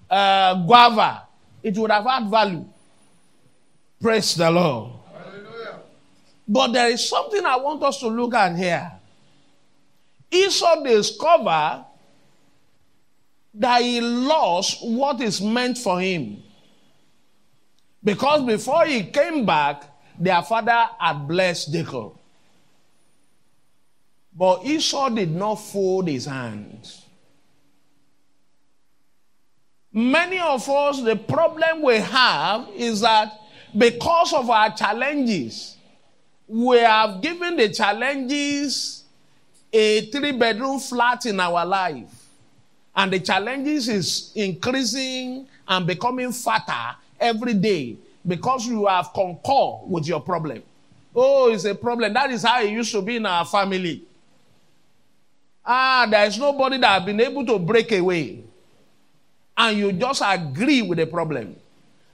uh, 0.09 0.55
guava, 0.65 1.23
it 1.63 1.77
would 1.77 1.89
have 1.89 2.03
had 2.03 2.29
value. 2.29 2.65
Praise 4.01 4.35
the 4.35 4.51
Lord. 4.51 4.91
Hallelujah. 5.13 5.79
But 6.45 6.73
there 6.73 6.89
is 6.89 7.07
something 7.07 7.45
I 7.45 7.55
want 7.55 7.81
us 7.83 7.97
to 8.01 8.07
look 8.07 8.33
at 8.33 8.57
here. 8.57 8.91
Esau 10.33 10.83
discovered 10.83 11.85
that 13.53 13.81
he 13.81 14.01
lost 14.01 14.79
what 14.83 15.21
is 15.21 15.39
meant 15.41 15.77
for 15.77 15.99
him. 16.01 16.41
Because 18.03 18.43
before 18.43 18.85
he 18.85 19.03
came 19.03 19.45
back, 19.45 19.83
their 20.19 20.41
father 20.41 20.89
had 20.99 21.27
blessed 21.27 21.71
Jacob. 21.71 22.13
But 24.35 24.65
Esau 24.65 25.09
did 25.09 25.31
not 25.31 25.55
fold 25.55 26.07
his 26.07 26.25
hands. 26.25 27.05
Many 29.91 30.39
of 30.39 30.67
us, 30.67 31.01
the 31.01 31.15
problem 31.15 31.83
we 31.83 31.97
have 31.97 32.67
is 32.75 33.01
that 33.01 33.39
because 33.77 34.33
of 34.33 34.49
our 34.49 34.71
challenges, 34.75 35.77
we 36.47 36.77
have 36.79 37.21
given 37.21 37.55
the 37.55 37.69
challenges 37.69 39.02
a 39.73 40.01
three 40.11 40.31
bedroom 40.31 40.79
flat 40.79 41.25
in 41.25 41.39
our 41.39 41.65
life. 41.65 42.13
And 42.95 43.11
the 43.11 43.19
challenges 43.19 43.89
is 43.89 44.31
increasing 44.35 45.47
and 45.67 45.87
becoming 45.87 46.31
fatter 46.31 46.95
every 47.19 47.55
day 47.55 47.97
because 48.25 48.67
you 48.67 48.85
have 48.85 49.11
concurred 49.13 49.81
with 49.87 50.07
your 50.07 50.21
problem. 50.21 50.61
Oh, 51.15 51.51
it's 51.51 51.65
a 51.65 51.73
problem. 51.73 52.13
That 52.13 52.29
is 52.29 52.43
how 52.43 52.61
it 52.61 52.69
used 52.69 52.91
to 52.91 53.01
be 53.01 53.15
in 53.15 53.25
our 53.25 53.45
family. 53.45 54.03
Ah, 55.65 56.07
there 56.09 56.25
is 56.25 56.37
nobody 56.37 56.77
that 56.77 56.99
has 56.99 57.03
been 57.03 57.19
able 57.19 57.45
to 57.45 57.57
break 57.57 57.91
away. 57.91 58.43
And 59.57 59.77
you 59.77 59.91
just 59.93 60.21
agree 60.25 60.81
with 60.81 60.97
the 60.99 61.05
problem. 61.07 61.55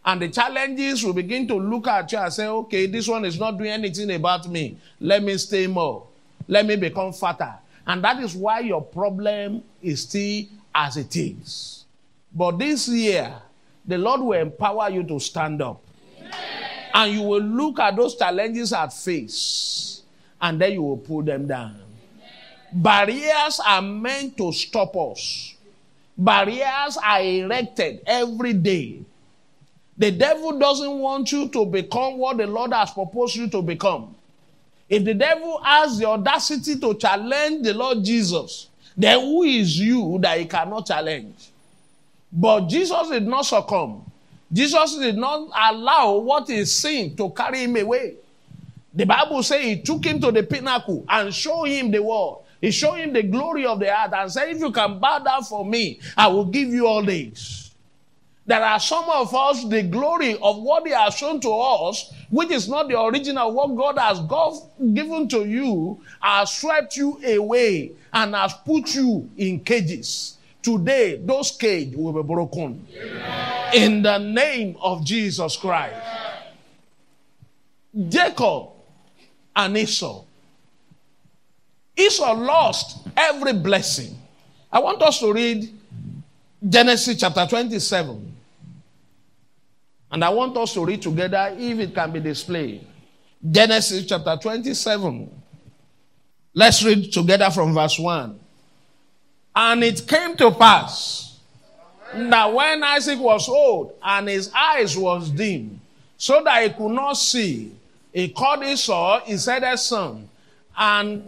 And 0.05 0.21
the 0.21 0.29
challenges 0.29 1.03
will 1.03 1.13
begin 1.13 1.47
to 1.47 1.55
look 1.55 1.87
at 1.87 2.11
you 2.11 2.17
and 2.17 2.31
say, 2.31 2.47
okay, 2.47 2.85
this 2.85 3.07
one 3.07 3.25
is 3.25 3.39
not 3.39 3.57
doing 3.57 3.69
anything 3.69 4.11
about 4.11 4.47
me. 4.47 4.77
Let 4.99 5.23
me 5.23 5.37
stay 5.37 5.67
more. 5.67 6.08
Let 6.49 6.65
me 6.65 6.75
become 6.75 7.13
fatter. 7.13 7.53
And 7.85 8.03
that 8.03 8.19
is 8.21 8.35
why 8.35 8.61
your 8.61 8.81
problem 8.81 9.63
is 9.83 10.01
still 10.01 10.45
as 10.73 10.97
it 10.97 11.15
is. 11.15 11.85
But 12.33 12.57
this 12.57 12.87
year, 12.87 13.33
the 13.85 13.99
Lord 13.99 14.21
will 14.21 14.39
empower 14.39 14.89
you 14.89 15.03
to 15.03 15.19
stand 15.19 15.61
up. 15.61 15.79
And 16.91 17.13
you 17.13 17.21
will 17.21 17.41
look 17.41 17.79
at 17.79 17.95
those 17.95 18.15
challenges 18.15 18.73
at 18.73 18.91
face, 18.91 20.01
and 20.41 20.59
then 20.59 20.73
you 20.73 20.81
will 20.81 20.97
pull 20.97 21.21
them 21.21 21.47
down. 21.47 21.79
Barriers 22.73 23.61
are 23.65 23.81
meant 23.81 24.35
to 24.37 24.51
stop 24.51 24.95
us. 24.97 25.53
Barriers 26.17 26.97
are 26.97 27.21
erected 27.21 28.01
every 28.07 28.53
day. 28.53 29.01
The 29.97 30.11
devil 30.11 30.57
doesn't 30.57 30.99
want 30.99 31.31
you 31.31 31.47
to 31.49 31.65
become 31.65 32.17
what 32.17 32.37
the 32.37 32.47
Lord 32.47 32.73
has 32.73 32.89
proposed 32.91 33.35
you 33.35 33.49
to 33.51 33.61
become. 33.61 34.15
If 34.89 35.03
the 35.05 35.13
devil 35.13 35.61
has 35.63 35.99
the 35.99 36.05
audacity 36.05 36.79
to 36.79 36.95
challenge 36.95 37.63
the 37.63 37.73
Lord 37.73 38.03
Jesus, 38.03 38.67
then 38.97 39.19
who 39.19 39.43
is 39.43 39.79
you 39.79 40.17
that 40.21 40.39
he 40.39 40.45
cannot 40.45 40.87
challenge? 40.87 41.51
But 42.31 42.67
Jesus 42.67 43.09
did 43.09 43.27
not 43.27 43.45
succumb. 43.45 44.03
Jesus 44.51 44.97
did 44.97 45.15
not 45.17 45.49
allow 45.55 46.17
what 46.17 46.49
is 46.49 46.73
sin 46.73 47.15
to 47.17 47.29
carry 47.29 47.59
him 47.59 47.75
away. 47.75 48.15
The 48.93 49.05
Bible 49.05 49.43
says 49.43 49.63
he 49.63 49.79
took 49.81 50.03
him 50.03 50.19
to 50.21 50.31
the 50.31 50.41
pinnacle 50.41 51.05
and 51.07 51.33
showed 51.33 51.65
him 51.65 51.91
the 51.91 52.01
world. 52.01 52.43
He 52.59 52.71
showed 52.71 52.95
him 52.95 53.13
the 53.13 53.23
glory 53.23 53.65
of 53.65 53.79
the 53.79 53.89
earth 53.89 54.11
and 54.13 54.31
said, 54.31 54.49
If 54.49 54.59
you 54.59 54.71
can 54.71 54.99
bow 54.99 55.19
down 55.19 55.43
for 55.43 55.63
me, 55.63 55.99
I 56.17 56.27
will 56.27 56.45
give 56.45 56.69
you 56.69 56.87
all 56.87 57.03
this. 57.03 57.68
There 58.49 58.63
are 58.63 58.79
some 58.79 59.07
of 59.11 59.35
us, 59.35 59.63
the 59.65 59.83
glory 59.83 60.33
of 60.41 60.59
what 60.63 60.87
he 60.87 60.91
has 60.91 61.13
shown 61.13 61.39
to 61.41 61.51
us, 61.51 62.11
which 62.31 62.49
is 62.49 62.67
not 62.67 62.87
the 62.87 62.99
original, 62.99 63.51
what 63.53 63.75
God 63.75 63.99
has 63.99 64.19
God 64.21 64.55
given 64.91 65.27
to 65.27 65.45
you, 65.45 66.01
has 66.19 66.51
swept 66.51 66.97
you 66.97 67.19
away 67.23 67.91
and 68.11 68.33
has 68.33 68.55
put 68.65 68.95
you 68.95 69.29
in 69.37 69.59
cages. 69.59 70.39
Today, 70.63 71.21
those 71.23 71.51
cages 71.51 71.95
will 71.95 72.11
be 72.11 72.23
broken. 72.23 72.87
Amen. 72.91 73.73
In 73.75 74.01
the 74.01 74.17
name 74.17 74.75
of 74.81 75.05
Jesus 75.05 75.55
Christ. 75.55 75.93
Jacob 78.09 78.69
and 79.55 79.77
Esau. 79.77 80.23
Esau 81.95 82.33
lost 82.33 83.07
every 83.15 83.53
blessing. 83.53 84.17
I 84.71 84.79
want 84.79 85.03
us 85.03 85.19
to 85.19 85.31
read 85.31 85.71
Genesis 86.67 87.15
chapter 87.19 87.45
27. 87.45 88.28
And 90.11 90.23
I 90.23 90.29
want 90.29 90.57
us 90.57 90.73
to 90.73 90.85
read 90.85 91.01
together 91.01 91.55
if 91.57 91.79
it 91.79 91.93
can 91.93 92.11
be 92.11 92.19
displayed. 92.19 92.85
Genesis 93.49 94.05
chapter 94.05 94.37
27. 94.41 95.29
Let's 96.53 96.83
read 96.83 97.11
together 97.11 97.49
from 97.51 97.73
verse 97.73 97.99
1. 97.99 98.39
And 99.55 99.83
it 99.83 100.07
came 100.07 100.35
to 100.37 100.51
pass 100.51 101.39
that 102.13 102.53
when 102.53 102.83
Isaac 102.83 103.19
was 103.19 103.47
old 103.47 103.93
and 104.03 104.27
his 104.27 104.51
eyes 104.53 104.97
was 104.97 105.29
dim, 105.29 105.79
so 106.17 106.43
that 106.43 106.63
he 106.63 106.69
could 106.69 106.91
not 106.91 107.13
see, 107.13 107.71
he 108.11 108.29
called 108.29 108.63
Esau 108.63 109.21
his 109.25 109.45
son, 109.81 110.27
and, 110.77 111.23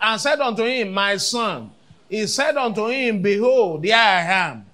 and 0.00 0.20
said 0.20 0.40
unto 0.40 0.64
him, 0.64 0.92
My 0.92 1.16
son. 1.16 1.70
He 2.08 2.26
said 2.26 2.56
unto 2.56 2.88
him, 2.88 3.22
Behold, 3.22 3.84
here 3.84 3.94
I 3.94 4.20
am. 4.20 4.66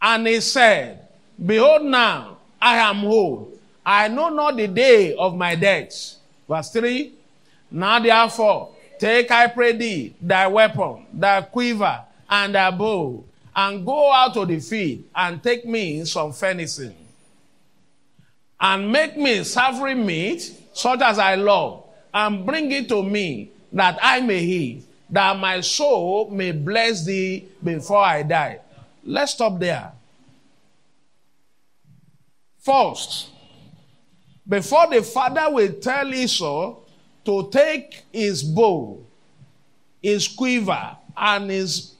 And 0.00 0.26
he 0.26 0.40
said, 0.40 1.01
Behold 1.44 1.84
now, 1.84 2.38
I 2.60 2.76
am 2.76 3.04
old. 3.04 3.58
I 3.84 4.08
know 4.08 4.28
not 4.28 4.56
the 4.56 4.68
day 4.68 5.14
of 5.16 5.36
my 5.36 5.56
death. 5.56 6.16
Verse 6.48 6.70
3. 6.70 7.12
Now 7.70 7.98
therefore, 7.98 8.74
take, 8.98 9.30
I 9.30 9.48
pray 9.48 9.72
thee, 9.72 10.14
thy 10.20 10.46
weapon, 10.46 11.06
thy 11.12 11.42
quiver, 11.42 12.04
and 12.28 12.54
thy 12.54 12.70
bow, 12.70 13.24
and 13.56 13.84
go 13.84 14.12
out 14.12 14.34
to 14.34 14.46
the 14.46 14.60
field, 14.60 15.04
and 15.14 15.42
take 15.42 15.64
me 15.64 16.04
some 16.04 16.32
venison, 16.32 16.94
and 18.60 18.92
make 18.92 19.16
me 19.16 19.42
savory 19.42 19.94
meat, 19.94 20.52
such 20.72 21.00
as 21.00 21.18
I 21.18 21.34
love, 21.34 21.84
and 22.14 22.46
bring 22.46 22.70
it 22.70 22.88
to 22.90 23.02
me, 23.02 23.50
that 23.72 23.98
I 24.02 24.20
may 24.20 24.40
eat, 24.40 24.84
that 25.10 25.38
my 25.38 25.60
soul 25.60 26.30
may 26.30 26.52
bless 26.52 27.04
thee 27.04 27.48
before 27.62 28.04
I 28.04 28.22
die. 28.22 28.60
Let's 29.04 29.32
stop 29.32 29.58
there. 29.58 29.92
First, 32.62 33.30
before 34.48 34.86
the 34.88 35.02
father 35.02 35.52
will 35.52 35.72
tell 35.72 36.14
Esau 36.14 36.76
to 37.24 37.50
take 37.50 38.04
his 38.12 38.44
bow, 38.44 39.04
his 40.00 40.28
quiver, 40.28 40.96
and 41.16 41.50
his 41.50 41.94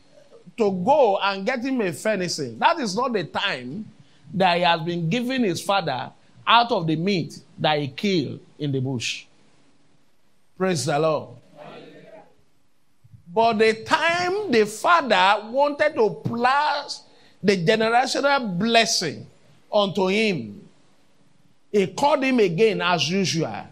to 0.57 0.71
go 0.71 1.19
and 1.19 1.45
get 1.45 1.65
him 1.65 1.81
a 1.81 1.91
venison. 1.91 2.59
That 2.61 2.79
is 2.79 2.95
not 2.95 3.13
the 3.13 3.25
time 3.25 3.91
that 4.35 4.57
he 4.57 4.63
has 4.63 4.81
been 4.83 5.11
giving 5.11 5.43
his 5.43 5.61
father 5.61 6.13
out 6.47 6.71
of 6.71 6.87
the 6.87 6.95
meat 6.95 7.41
that 7.59 7.81
he 7.81 7.89
killed 7.89 8.39
in 8.59 8.71
the 8.71 8.81
bush. 8.81 9.25
Praise 10.57 10.85
the 10.85 10.99
Lord. 10.99 11.31
But 13.35 13.55
the 13.55 13.83
time 13.83 14.53
the 14.53 14.65
father 14.67 15.49
wanted 15.49 15.95
to 15.95 16.11
place 16.23 17.03
the 17.43 17.65
generational 17.65 18.59
blessing 18.59 19.27
unto 19.73 20.09
him. 20.09 20.69
He 21.71 21.87
called 21.87 22.23
him 22.23 22.39
again 22.39 22.83
as 22.83 23.09
usual. 23.09 23.67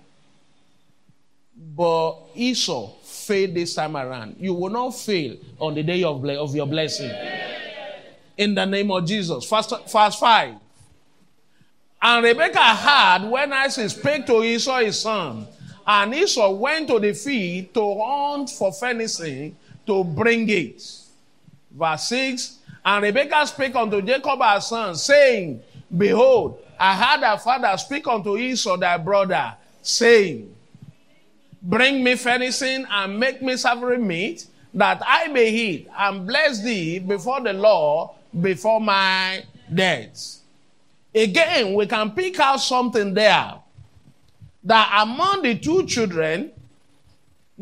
But 1.76 2.16
Esau 2.34 2.94
failed 3.02 3.54
this 3.54 3.74
time 3.74 3.96
around. 3.96 4.36
You 4.38 4.54
will 4.54 4.70
not 4.70 4.90
fail 4.90 5.36
on 5.58 5.74
the 5.74 5.82
day 5.82 6.02
of, 6.02 6.24
of 6.24 6.54
your 6.54 6.66
blessing. 6.66 7.12
In 8.36 8.54
the 8.54 8.64
name 8.64 8.90
of 8.90 9.06
Jesus. 9.06 9.44
First, 9.44 9.72
verse 9.90 10.16
5. 10.16 10.54
And 12.02 12.24
Rebekah 12.24 12.74
heard 12.76 13.30
when 13.30 13.52
Isaac 13.52 13.90
spake 13.90 14.26
to 14.26 14.42
Esau 14.42 14.78
his 14.78 15.00
son. 15.00 15.46
And 15.86 16.14
Esau 16.14 16.50
went 16.52 16.88
to 16.88 16.98
the 16.98 17.12
field 17.12 17.74
to 17.74 18.02
hunt 18.02 18.48
for 18.50 18.72
venison 18.72 19.54
to 19.86 20.04
bring 20.04 20.48
it. 20.48 20.82
Verse 21.70 22.08
6. 22.08 22.58
And 22.84 23.02
Rebekah 23.02 23.46
spake 23.46 23.74
unto 23.74 24.00
Jacob 24.00 24.40
her 24.40 24.60
son, 24.60 24.94
saying, 24.94 25.62
Behold, 25.96 26.62
I 26.79 26.94
heard 26.94 27.22
thy 27.22 27.37
father 27.37 27.76
speak 27.76 28.07
unto 28.07 28.37
Esau 28.37 28.76
thy 28.76 28.96
brother, 28.96 29.55
saying, 29.83 30.55
Bring 31.62 32.03
me 32.03 32.14
venison 32.14 32.87
and 32.90 33.18
make 33.18 33.42
me 33.42 33.57
savory 33.57 33.98
meat, 33.98 34.46
that 34.72 35.03
I 35.05 35.26
may 35.29 35.50
eat 35.50 35.88
and 35.98 36.26
bless 36.26 36.62
thee 36.62 37.00
before 37.00 37.40
the 37.40 37.53
Lord 37.53 38.11
before 38.40 38.81
my 38.81 39.42
death. 39.72 40.38
Again, 41.14 41.74
we 41.74 41.87
can 41.87 42.12
pick 42.12 42.38
out 42.38 42.61
something 42.61 43.12
there 43.12 43.55
that 44.62 45.03
among 45.03 45.42
the 45.42 45.59
two 45.59 45.85
children, 45.87 46.53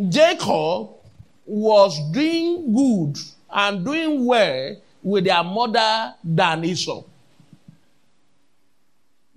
Jacob 0.09 0.91
was 1.47 1.99
doing 2.13 2.75
good 2.75 3.19
and 3.51 3.85
doing 3.85 4.27
well 4.27 4.77
with 5.03 5.25
their 5.25 5.43
mother 5.43 6.15
than 6.23 6.65
Esau 6.65 7.03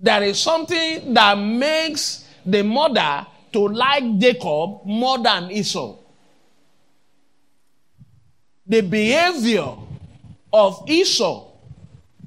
there 0.02 0.24
is 0.24 0.40
something 0.40 1.14
that 1.14 1.38
makes 1.38 2.26
the 2.44 2.62
mother 2.62 3.24
to 3.52 3.68
like 3.68 4.18
Jacob 4.18 4.84
more 4.84 5.18
than 5.18 5.50
Esau. 5.52 5.96
The 8.66 8.80
behavior 8.80 9.76
of 10.52 10.84
Esau 10.88 11.46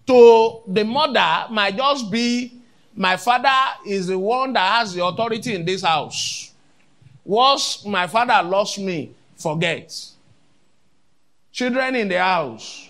to 0.07 0.61
the 0.67 0.85
mother 0.85 1.47
might 1.51 1.75
just 1.75 2.09
be 2.09 2.61
my 2.95 3.17
father 3.17 3.49
is 3.85 4.07
the 4.07 4.17
one 4.17 4.53
that 4.53 4.79
has 4.79 4.93
the 4.93 5.03
authority 5.03 5.53
in 5.53 5.65
this 5.65 5.81
house. 5.81 6.51
Once 7.25 7.83
my 7.85 8.07
father 8.07 8.47
lost 8.47 8.79
me, 8.79 9.11
forget. 9.35 9.93
Children 11.51 11.95
in 11.95 12.07
the 12.07 12.19
house, 12.19 12.89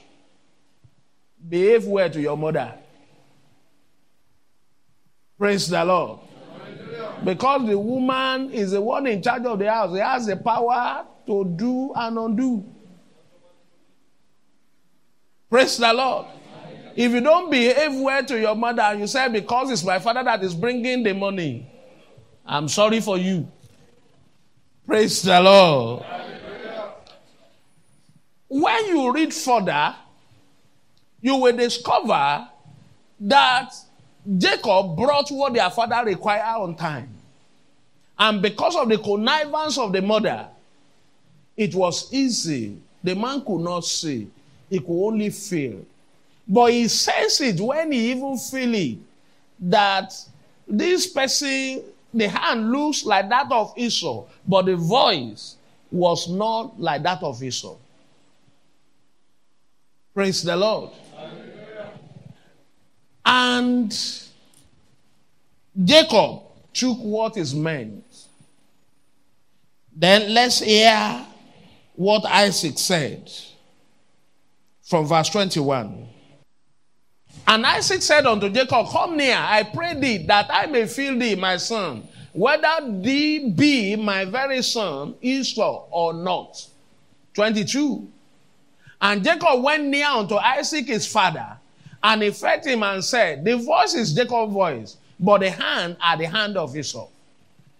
behave 1.47 1.85
well 1.85 2.09
to 2.09 2.21
your 2.21 2.37
mother. 2.37 2.71
Praise 5.37 5.67
the 5.67 5.83
Lord. 5.83 6.19
Because 7.23 7.67
the 7.67 7.77
woman 7.77 8.51
is 8.51 8.71
the 8.71 8.81
one 8.81 9.07
in 9.07 9.21
charge 9.21 9.45
of 9.45 9.59
the 9.59 9.71
house. 9.71 9.91
He 9.93 9.99
has 9.99 10.25
the 10.25 10.37
power 10.37 11.05
to 11.25 11.45
do 11.55 11.91
and 11.95 12.17
undo. 12.17 12.65
Praise 15.49 15.77
the 15.77 15.93
Lord. 15.93 16.27
If 16.95 17.11
you 17.11 17.21
don't 17.21 17.49
behave 17.49 17.93
well 17.99 18.23
to 18.23 18.39
your 18.39 18.55
mother 18.55 18.81
and 18.81 19.01
you 19.01 19.07
say, 19.07 19.27
because 19.27 19.69
it's 19.69 19.83
my 19.83 19.99
father 19.99 20.23
that 20.23 20.43
is 20.43 20.53
bringing 20.53 21.03
the 21.03 21.13
money, 21.13 21.69
I'm 22.45 22.67
sorry 22.69 23.01
for 23.01 23.17
you. 23.17 23.51
Praise 24.85 25.21
the 25.21 25.39
Lord. 25.41 26.05
When 28.47 28.85
you 28.85 29.11
read 29.11 29.33
further, 29.33 29.95
you 31.21 31.35
will 31.37 31.57
discover 31.57 32.47
that 33.19 33.73
Jacob 34.37 34.95
brought 34.95 35.29
what 35.29 35.53
their 35.53 35.69
father 35.69 36.03
required 36.05 36.61
on 36.61 36.75
time. 36.75 37.09
And 38.17 38.41
because 38.41 38.75
of 38.75 38.89
the 38.89 38.97
connivance 38.97 39.77
of 39.77 39.91
the 39.91 40.01
mother, 40.01 40.47
It 41.55 41.73
was 41.73 42.13
easy. 42.13 42.77
The 43.03 43.15
man 43.15 43.41
could 43.41 43.61
not 43.61 43.85
see. 43.85 44.27
He 44.69 44.79
could 44.79 45.07
only 45.07 45.29
feel. 45.29 45.85
But 46.47 46.71
he 46.71 46.87
sensed 46.87 47.41
it 47.41 47.59
when 47.59 47.91
he 47.91 48.11
even 48.11 48.37
feel 48.37 48.73
it 48.75 48.97
that 49.59 50.13
this 50.67 51.07
person, 51.07 51.83
the 52.13 52.27
hand 52.27 52.71
looks 52.71 53.05
like 53.05 53.29
that 53.29 53.51
of 53.51 53.73
Esau, 53.77 54.25
but 54.47 54.65
the 54.65 54.75
voice 54.75 55.55
was 55.91 56.29
not 56.29 56.79
like 56.79 57.03
that 57.03 57.23
of 57.23 57.41
Esau. 57.41 57.75
Praise 60.13 60.43
the 60.43 60.55
Lord. 60.55 60.91
And 63.37 63.93
Jacob 65.83 66.39
took 66.73 66.97
what 66.99 67.35
is 67.35 67.53
meant. 67.53 68.05
Then 69.93 70.33
let's 70.33 70.59
hear 70.59 71.25
what 71.95 72.23
Isaac 72.25 72.77
said 72.77 73.29
from 74.83 75.05
verse 75.05 75.27
21. 75.31 76.07
And 77.45 77.65
Isaac 77.65 78.01
said 78.03 78.25
unto 78.25 78.49
Jacob, 78.49 78.87
Come 78.87 79.17
near, 79.17 79.35
I 79.37 79.63
pray 79.63 79.99
thee, 79.99 80.25
that 80.27 80.47
I 80.49 80.67
may 80.67 80.87
feel 80.87 81.19
thee, 81.19 81.35
my 81.35 81.57
son, 81.57 82.07
whether 82.31 82.77
thee 83.01 83.49
be 83.49 83.97
my 83.97 84.23
very 84.23 84.61
son, 84.61 85.13
Esau, 85.21 85.87
or 85.91 86.13
not. 86.13 86.65
22. 87.33 88.07
And 89.01 89.25
Jacob 89.25 89.61
went 89.61 89.87
near 89.87 90.07
unto 90.07 90.35
Isaac 90.35 90.87
his 90.87 91.05
father, 91.05 91.57
and 92.07 92.21
he 92.21 92.29
fed 92.29 92.63
him 92.63 92.83
and 92.83 93.03
said, 93.03 93.43
The 93.43 93.57
voice 93.57 93.95
is 93.95 94.13
Jacob's 94.13 94.53
voice, 94.53 94.97
but 95.19 95.39
the 95.39 95.49
hand 95.49 95.97
are 95.99 96.15
the 96.15 96.27
hand 96.27 96.55
of 96.55 96.77
Esau. 96.77 97.07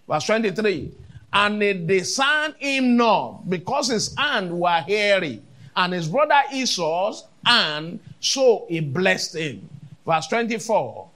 Verse 0.09 0.25
23. 0.25 0.91
And 1.31 1.61
they 1.61 1.73
discerned 1.73 2.55
him 2.57 2.97
not, 2.97 3.47
because 3.47 3.89
his 3.89 4.15
hand 4.17 4.57
were 4.59 4.81
hairy, 4.87 5.43
and 5.75 5.93
his 5.93 6.07
brother 6.07 6.41
Esau's 6.51 7.25
and 7.45 7.99
so 8.19 8.65
he 8.67 8.79
blessed 8.79 9.35
him. 9.35 9.69
Verse 10.03 10.25
24. 10.25 11.07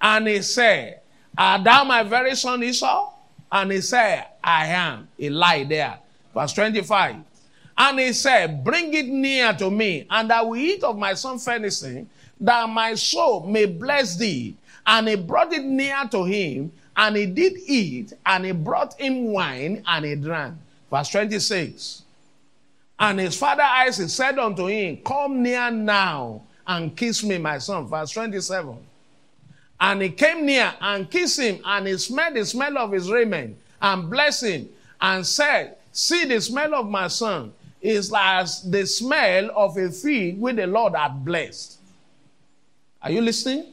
And 0.00 0.28
he 0.28 0.40
said, 0.42 1.00
Art 1.36 1.64
thou 1.64 1.82
my 1.82 2.04
very 2.04 2.36
son 2.36 2.62
Esau? 2.62 3.14
And 3.50 3.72
he 3.72 3.80
said, 3.80 4.26
I 4.44 4.66
am. 4.66 5.08
He 5.16 5.28
lied 5.28 5.70
there. 5.70 5.98
Verse 6.32 6.52
25. 6.52 7.16
And 7.78 7.98
he 7.98 8.12
said, 8.12 8.62
Bring 8.62 8.94
it 8.94 9.06
near 9.06 9.52
to 9.54 9.70
me, 9.72 10.06
and 10.08 10.30
I 10.30 10.42
will 10.42 10.56
eat 10.56 10.84
of 10.84 10.96
my 10.96 11.14
son 11.14 11.38
venison, 11.38 12.08
that 12.40 12.68
my 12.68 12.94
soul 12.94 13.46
may 13.46 13.66
bless 13.66 14.16
thee. 14.16 14.56
And 14.86 15.08
he 15.08 15.16
brought 15.16 15.52
it 15.52 15.64
near 15.64 16.08
to 16.10 16.24
him, 16.24 16.72
and 16.96 17.14
he 17.16 17.26
did 17.26 17.58
eat, 17.66 18.12
and 18.24 18.44
he 18.44 18.52
brought 18.52 18.98
him 18.98 19.26
wine, 19.26 19.82
and 19.86 20.04
he 20.04 20.14
drank. 20.14 20.54
Verse 20.90 21.10
26. 21.10 22.02
And 22.98 23.20
his 23.20 23.36
father 23.36 23.62
Isaac 23.62 24.08
said 24.08 24.38
unto 24.38 24.66
him, 24.66 24.98
Come 25.04 25.42
near 25.42 25.70
now 25.70 26.42
and 26.66 26.96
kiss 26.96 27.22
me, 27.22 27.38
my 27.38 27.58
son. 27.58 27.86
Verse 27.86 28.10
27. 28.10 28.76
And 29.80 30.02
he 30.02 30.10
came 30.10 30.44
near 30.44 30.72
and 30.80 31.08
kissed 31.10 31.38
him, 31.38 31.60
and 31.64 31.86
he 31.86 31.96
smelled 31.98 32.34
the 32.34 32.44
smell 32.44 32.78
of 32.78 32.92
his 32.92 33.10
raiment, 33.10 33.56
and 33.80 34.10
blessed 34.10 34.44
him, 34.44 34.68
and 35.00 35.24
said, 35.24 35.76
See, 35.92 36.24
the 36.24 36.40
smell 36.40 36.74
of 36.74 36.88
my 36.88 37.08
son 37.08 37.52
is 37.80 38.12
as 38.16 38.68
the 38.68 38.86
smell 38.86 39.50
of 39.54 39.76
a 39.76 39.90
field 39.90 40.40
which 40.40 40.56
the 40.56 40.66
Lord 40.66 40.94
had 40.94 41.24
blessed. 41.24 41.77
Are 43.02 43.10
you 43.10 43.20
listening? 43.20 43.66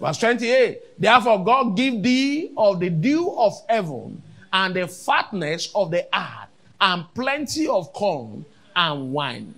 Verse 0.00 0.18
28. 0.18 1.00
Therefore, 1.00 1.44
God 1.44 1.76
give 1.76 2.02
thee 2.02 2.52
of 2.56 2.78
the 2.80 2.90
dew 2.90 3.34
of 3.36 3.54
heaven, 3.68 4.22
and 4.52 4.74
the 4.74 4.86
fatness 4.86 5.70
of 5.74 5.90
the 5.90 6.06
earth, 6.14 6.48
and 6.80 7.04
plenty 7.14 7.66
of 7.66 7.92
corn 7.92 8.44
and 8.74 9.12
wine. 9.12 9.54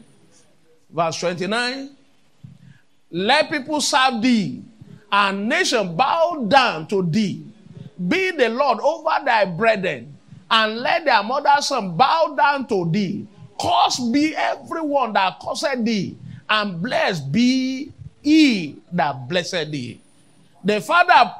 Verse 0.90 1.20
29 1.20 1.90
Let 3.10 3.50
people 3.50 3.80
serve 3.80 4.22
thee, 4.22 4.62
and 5.12 5.48
nation 5.48 5.94
bow 5.94 6.46
down 6.48 6.86
to 6.88 7.02
thee. 7.02 7.44
Be 8.08 8.30
the 8.30 8.48
Lord 8.48 8.80
over 8.80 9.24
thy 9.24 9.44
brethren, 9.44 10.16
and 10.50 10.78
let 10.78 11.04
their 11.04 11.22
mother's 11.22 11.66
son 11.68 11.96
bow 11.96 12.34
down 12.36 12.66
to 12.68 12.90
thee. 12.90 13.26
Curse 13.60 14.00
be 14.10 14.34
everyone 14.34 15.12
that 15.12 15.38
cursed 15.38 15.84
thee, 15.84 16.16
and 16.48 16.80
blessed 16.82 17.30
be 17.30 17.92
he 18.22 18.76
that 18.92 19.28
blessed 19.28 19.70
thee. 19.70 20.00
The 20.64 20.80
father 20.80 21.34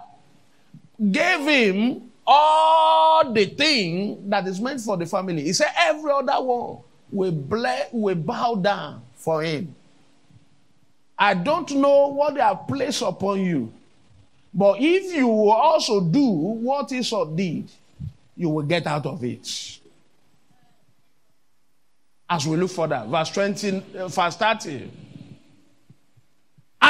gave 1.11 1.41
him 1.41 2.11
all 2.27 3.33
the 3.33 3.47
thing 3.47 4.29
that 4.31 4.47
is 4.47 4.61
meant 4.61 4.81
for 4.81 4.97
the 4.97 5.07
family. 5.07 5.43
He 5.43 5.53
said, 5.53 5.69
Every 5.77 6.11
other 6.13 6.41
one 6.41 6.79
ble- 7.31 7.89
we 7.93 8.15
bow 8.15 8.55
down 8.55 9.03
for 9.15 9.43
him. 9.43 9.75
I 11.19 11.35
don't 11.35 11.71
know 11.73 12.07
what 12.09 12.35
they 12.35 12.41
have 12.41 12.67
placed 12.67 13.03
upon 13.03 13.41
you, 13.45 13.73
but 14.55 14.77
if 14.81 15.15
you 15.15 15.27
will 15.27 15.53
also 15.53 16.01
do 16.01 16.25
what 16.25 16.91
Esau 16.93 17.27
did, 17.27 17.71
you 18.37 18.49
will 18.49 18.63
get 18.65 18.87
out 18.87 19.05
of 19.05 19.23
it. 19.23 19.79
As 22.29 22.47
we 22.47 22.57
look 22.57 22.71
further, 22.71 23.05
verse 23.07 23.31
20, 23.31 23.83
uh, 23.99 24.09
verse 24.09 24.37
30. 24.37 24.91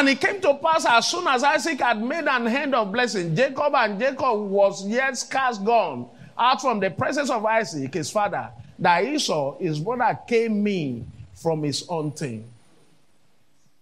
And 0.01 0.09
it 0.09 0.19
came 0.19 0.41
to 0.41 0.55
pass 0.55 0.87
as 0.87 1.09
soon 1.09 1.27
as 1.27 1.43
Isaac 1.43 1.79
had 1.79 2.03
made 2.03 2.25
an 2.27 2.49
end 2.49 2.75
of 2.75 2.91
blessing, 2.91 3.37
Jacob 3.37 3.75
and 3.75 4.01
Jacob 4.01 4.41
was 4.49 4.89
yet 4.89 5.15
scarce 5.19 5.59
gone 5.59 6.09
out 6.39 6.63
from 6.63 6.81
the 6.81 6.89
presence 6.89 7.29
of 7.29 7.45
Isaac, 7.45 7.93
his 7.93 8.11
father 8.11 8.49
that 8.79 9.05
Esau, 9.05 9.59
his 9.59 9.79
brother, 9.79 10.19
came 10.27 10.67
in 10.67 11.07
from 11.35 11.65
his 11.65 11.87
hunting. 11.87 12.47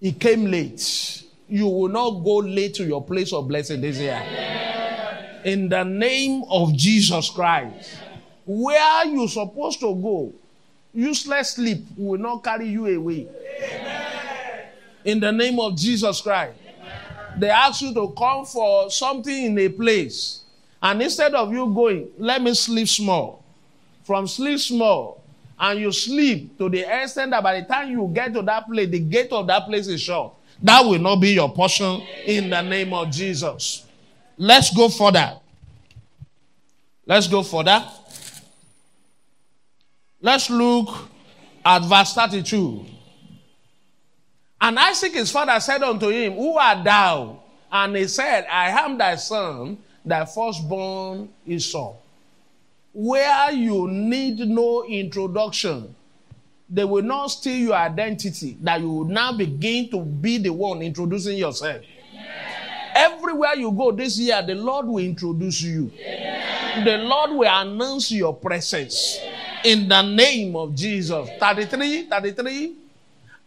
He 0.01 0.11
came 0.11 0.47
late. 0.47 1.23
You 1.49 1.69
will 1.69 1.89
not 1.89 2.11
go 2.25 2.39
late 2.39 2.75
to 2.75 2.85
your 2.85 3.05
place 3.05 3.33
of 3.33 3.47
blessing 3.47 3.81
this 3.81 3.99
year. 3.99 4.21
In 5.45 5.69
the 5.69 5.85
name 5.85 6.43
of 6.51 6.75
Jesus 6.75 7.31
Christ. 7.31 7.97
Where 8.45 9.07
you're 9.07 9.29
supposed 9.29 9.79
to 9.79 9.95
go, 9.95 10.33
useless 10.93 11.53
sleep 11.53 11.85
will 11.97 12.19
not 12.19 12.43
carry 12.43 12.67
you 12.67 12.87
away. 12.87 13.29
In 15.09 15.21
the 15.21 15.33
name 15.33 15.59
of 15.59 15.75
Jesus 15.75 16.21
Christ. 16.21 16.53
They 17.39 17.49
ask 17.49 17.81
you 17.81 17.95
to 17.95 18.13
come 18.19 18.45
for 18.45 18.91
something 18.91 19.45
in 19.45 19.59
a 19.59 19.71
place. 19.71 20.43
And 20.83 21.01
instead 21.01 21.35
of 21.35 21.51
you 21.51 21.73
going, 21.73 22.09
let 22.19 22.43
me 22.43 22.53
sleep 22.53 22.89
small 22.89 23.43
from 24.05 24.27
sleep 24.27 24.59
small 24.59 25.23
and 25.59 25.81
you 25.81 25.93
sleep 25.93 26.59
to 26.59 26.69
the 26.69 26.81
extent 26.81 27.31
that 27.31 27.43
by 27.43 27.59
the 27.59 27.67
time 27.67 27.91
you 27.91 28.11
get 28.15 28.35
to 28.35 28.43
that 28.43 28.67
place, 28.67 28.91
the 28.91 28.99
gate 28.99 29.33
of 29.33 29.47
that 29.47 29.65
place 29.65 29.87
is 29.87 30.03
shut. 30.03 30.35
That 30.63 30.85
will 30.85 30.99
not 30.99 31.17
be 31.17 31.31
your 31.31 31.53
portion 31.53 32.03
in 32.27 32.51
the 32.51 32.61
name 32.61 32.93
of 32.93 33.11
Jesus. 33.11 33.87
Let's 34.37 34.75
go 34.75 34.91
further. 34.91 35.39
Let's 37.07 37.29
go 37.29 37.43
further. 37.43 37.83
Let's 40.21 40.51
look 40.51 40.89
at 41.65 41.81
verse 41.85 42.13
32. 42.13 42.98
And 44.61 44.79
Isaac 44.79 45.13
his 45.13 45.31
father 45.31 45.59
said 45.61 45.83
unto 45.83 46.09
him, 46.09 46.35
Who 46.35 46.59
art 46.59 46.85
thou? 46.85 47.41
And 47.71 47.97
he 47.97 48.09
said, 48.09 48.47
I 48.51 48.71
am 48.71 48.99
thy 48.99 49.17
son, 49.17 49.79
thy 50.05 50.25
firstborn 50.25 51.29
Esau 51.47 51.95
where 52.93 53.53
you 53.53 53.87
need 53.89 54.41
no 54.41 54.85
introduction, 54.85 55.95
they 56.69 56.85
will 56.85 57.05
not 57.05 57.29
steal 57.29 57.57
your 57.57 57.75
identity, 57.75 58.57
that 58.61 58.81
you 58.81 58.91
will 58.91 59.05
now 59.05 59.33
begin 59.33 59.89
to 59.89 60.01
be 60.01 60.39
the 60.39 60.51
one 60.51 60.83
introducing 60.83 61.39
yourself. 61.39 61.81
Everywhere 62.97 63.55
you 63.55 63.71
go 63.71 63.93
this 63.93 64.19
year, 64.19 64.43
the 64.43 64.57
Lord 64.57 64.87
will 64.87 64.99
introduce 64.99 65.63
you. 65.63 65.93
The 66.85 66.99
Lord 66.99 67.31
will 67.31 67.49
announce 67.49 68.11
your 68.11 68.35
presence 68.35 69.21
in 69.65 69.89
the 69.89 70.03
name 70.03 70.57
of 70.57 70.75
Jesus. 70.75 71.29
33, 71.39 72.09
33. 72.09 72.78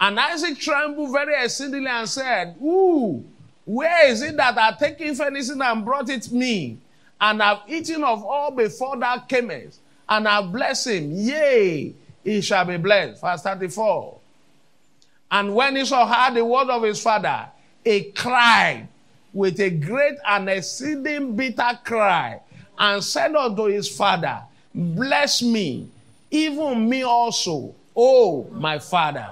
And 0.02 0.20
Isaac 0.20 0.60
trembled 0.60 1.14
very 1.14 1.42
exceedingly 1.42 1.88
and 1.88 2.10
said, 2.10 2.56
Ooh, 2.62 3.24
where 3.64 4.08
is 4.08 4.22
it 4.22 4.36
that 4.36 4.58
I 4.58 4.74
taken 4.74 5.16
venison 5.16 5.62
and 5.62 5.86
brought 5.86 6.10
it 6.10 6.30
me? 6.32 6.80
and 7.22 7.42
I've 7.42 7.60
eaten 7.68 8.04
of 8.04 8.26
all 8.26 8.52
before 8.52 8.98
thou 8.98 9.20
camest, 9.20 9.80
and 10.10 10.28
have 10.28 10.52
blessed 10.52 10.88
him. 10.88 11.12
Yea, 11.12 11.94
he 12.24 12.42
shall 12.42 12.66
be 12.66 12.78
blessed. 12.78 13.22
Verse 13.22 13.44
34. 13.44 14.18
And 15.30 15.56
when 15.56 15.78
Esau 15.78 16.06
heard 16.06 16.36
the 16.36 16.44
word 16.44 16.70
of 16.70 16.84
his 16.84 17.02
father, 17.02 17.48
he 17.86 18.06
cried 18.06 18.88
with 19.32 19.60
a 19.62 19.70
great 19.70 20.18
and 20.28 20.50
exceeding 20.50 21.36
bitter 21.36 21.80
cry, 21.86 22.42
and 22.78 23.04
said 23.04 23.36
unto 23.36 23.66
his 23.66 23.88
father, 23.88 24.42
Bless 24.74 25.44
me, 25.44 25.88
even 26.32 26.90
me 26.90 27.04
also, 27.04 27.76
O 27.96 28.48
my 28.52 28.80
father. 28.80 29.30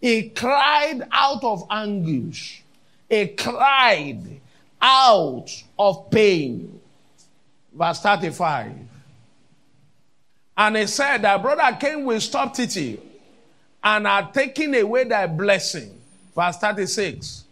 He 0.00 0.30
cried 0.30 1.06
out 1.10 1.42
of 1.42 1.64
anguish. 1.70 2.62
He 3.08 3.28
cried 3.28 4.40
out 4.80 5.48
of 5.78 6.10
pain 6.10 6.78
verse 7.78 8.00
35. 8.00 8.72
And 10.56 10.76
he 10.76 10.86
said, 10.88 11.22
Thy 11.22 11.38
brother 11.38 11.76
came 11.78 12.04
with 12.04 12.22
stupidity 12.22 13.00
and 13.82 14.06
are 14.06 14.30
taking 14.32 14.74
away 14.74 15.04
thy 15.04 15.26
blessing. 15.28 15.94
Verse 16.34 16.56
36. 16.58 17.44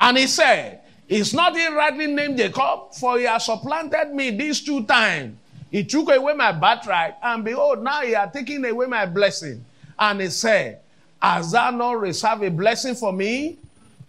And 0.00 0.18
he 0.18 0.26
said, 0.26 0.80
Is 1.08 1.32
not 1.32 1.56
he 1.56 1.66
rightly 1.68 2.08
named 2.08 2.38
Jacob? 2.38 2.94
For 2.94 3.18
he 3.18 3.24
has 3.24 3.46
supplanted 3.46 4.12
me 4.12 4.30
these 4.30 4.60
two 4.60 4.84
times. 4.84 5.36
He 5.70 5.84
took 5.84 6.10
away 6.10 6.32
my 6.32 6.50
birthright, 6.50 7.14
and 7.22 7.44
behold, 7.44 7.82
now 7.82 8.00
he 8.00 8.12
has 8.12 8.32
taken 8.32 8.64
away 8.64 8.86
my 8.86 9.04
blessing. 9.04 9.62
And 9.98 10.20
he 10.20 10.28
said, 10.28 10.80
Has 11.20 11.52
thou 11.52 11.70
not 11.70 12.00
reserved 12.00 12.42
a 12.42 12.50
blessing 12.50 12.94
for 12.94 13.12
me? 13.12 13.58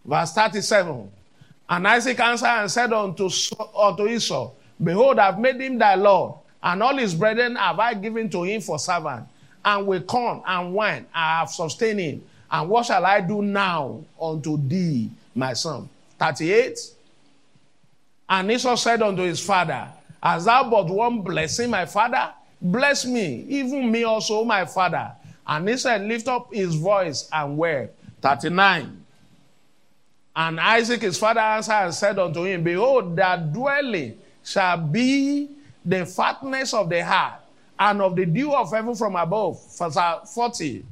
Verse 0.05 0.33
37. 0.33 1.09
And 1.69 1.87
Isaac 1.87 2.19
answered 2.19 2.47
and 2.47 2.71
said 2.71 2.93
unto, 2.93 3.29
unto 3.77 4.07
Esau, 4.07 4.51
Behold, 4.83 5.19
I've 5.19 5.39
made 5.39 5.59
him 5.59 5.77
thy 5.77 5.95
Lord, 5.95 6.35
and 6.63 6.81
all 6.81 6.97
his 6.97 7.13
brethren 7.13 7.55
have 7.55 7.79
I 7.79 7.93
given 7.93 8.29
to 8.29 8.43
him 8.43 8.61
for 8.61 8.79
servant. 8.79 9.27
And 9.63 9.85
with 9.85 10.07
corn 10.07 10.41
and 10.47 10.73
wine 10.73 11.05
I 11.13 11.39
have 11.39 11.49
sustained 11.49 11.99
him. 11.99 12.23
And 12.49 12.69
what 12.69 12.85
shall 12.85 13.05
I 13.05 13.21
do 13.21 13.41
now 13.41 14.01
unto 14.19 14.57
thee, 14.57 15.09
my 15.35 15.53
son? 15.53 15.89
38. 16.17 16.79
And 18.29 18.51
Esau 18.51 18.75
said 18.75 19.01
unto 19.01 19.21
his 19.21 19.39
father, 19.39 19.87
Hast 20.21 20.45
thou 20.45 20.69
but 20.69 20.87
one 20.87 21.21
blessing, 21.21 21.69
my 21.69 21.85
father? 21.85 22.31
Bless 22.61 23.05
me, 23.05 23.45
even 23.47 23.91
me 23.91 24.03
also, 24.03 24.43
my 24.43 24.65
father. 24.65 25.11
And 25.49 25.67
he 25.67 25.77
said, 25.77 26.03
Lift 26.03 26.27
up 26.27 26.53
his 26.53 26.75
voice 26.75 27.27
and 27.33 27.57
wept. 27.57 27.97
39. 28.21 29.03
And 30.35 30.59
Isaac 30.59 31.01
his 31.01 31.17
father 31.17 31.39
answered 31.39 31.73
and 31.73 31.93
said 31.93 32.19
unto 32.19 32.43
him, 32.43 32.63
Behold, 32.63 33.15
that 33.15 33.51
dwelling 33.51 34.19
shall 34.43 34.77
be 34.77 35.49
the 35.83 36.05
fatness 36.05 36.73
of 36.73 36.87
the 36.87 37.03
heart 37.03 37.41
and 37.79 37.99
of 37.99 38.15
the 38.15 38.27
dew 38.27 38.53
of 38.53 38.71
heaven 38.71 38.93
from 38.93 39.15
above. 39.15 39.59
Verse 39.75 39.97
40. 40.35 40.85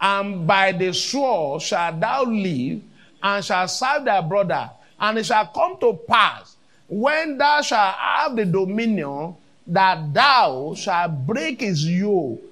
And 0.00 0.44
by 0.44 0.72
the 0.72 0.92
sword 0.92 1.62
shalt 1.62 2.00
thou 2.00 2.24
live, 2.24 2.82
and 3.22 3.44
shalt 3.44 3.70
serve 3.70 4.04
thy 4.04 4.20
brother. 4.20 4.68
And 4.98 5.18
it 5.18 5.26
shall 5.26 5.46
come 5.46 5.78
to 5.78 5.92
pass, 6.08 6.56
when 6.88 7.38
thou 7.38 7.60
shalt 7.62 7.94
have 7.94 8.34
the 8.34 8.44
dominion, 8.44 9.36
that 9.68 10.12
thou 10.12 10.74
shalt 10.74 11.24
break 11.24 11.60
his 11.60 11.88
yoke 11.88 12.42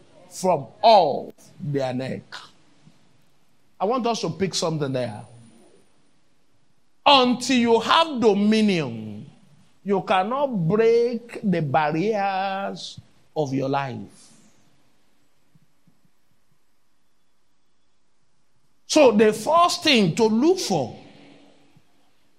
from 0.41 0.67
off 0.83 1.33
their 1.61 1.95
neck. 1.95 2.23
I 3.81 3.85
want 3.85 4.07
us 4.07 4.21
to 4.21 4.31
pick 4.31 4.55
something 4.55 4.93
there. 4.93 5.23
Until 7.05 7.57
you 7.57 7.81
have 7.81 8.21
dominion, 8.21 9.31
you 9.85 10.03
cannot 10.03 10.47
break 10.49 11.41
the 11.43 11.63
barriers 11.63 13.01
of 13.37 13.55
your 13.55 13.69
life. 13.69 14.27
So, 18.89 19.13
the 19.13 19.33
first 19.33 19.85
thing 19.85 20.15
to 20.17 20.25
look 20.25 20.59
for 20.59 20.97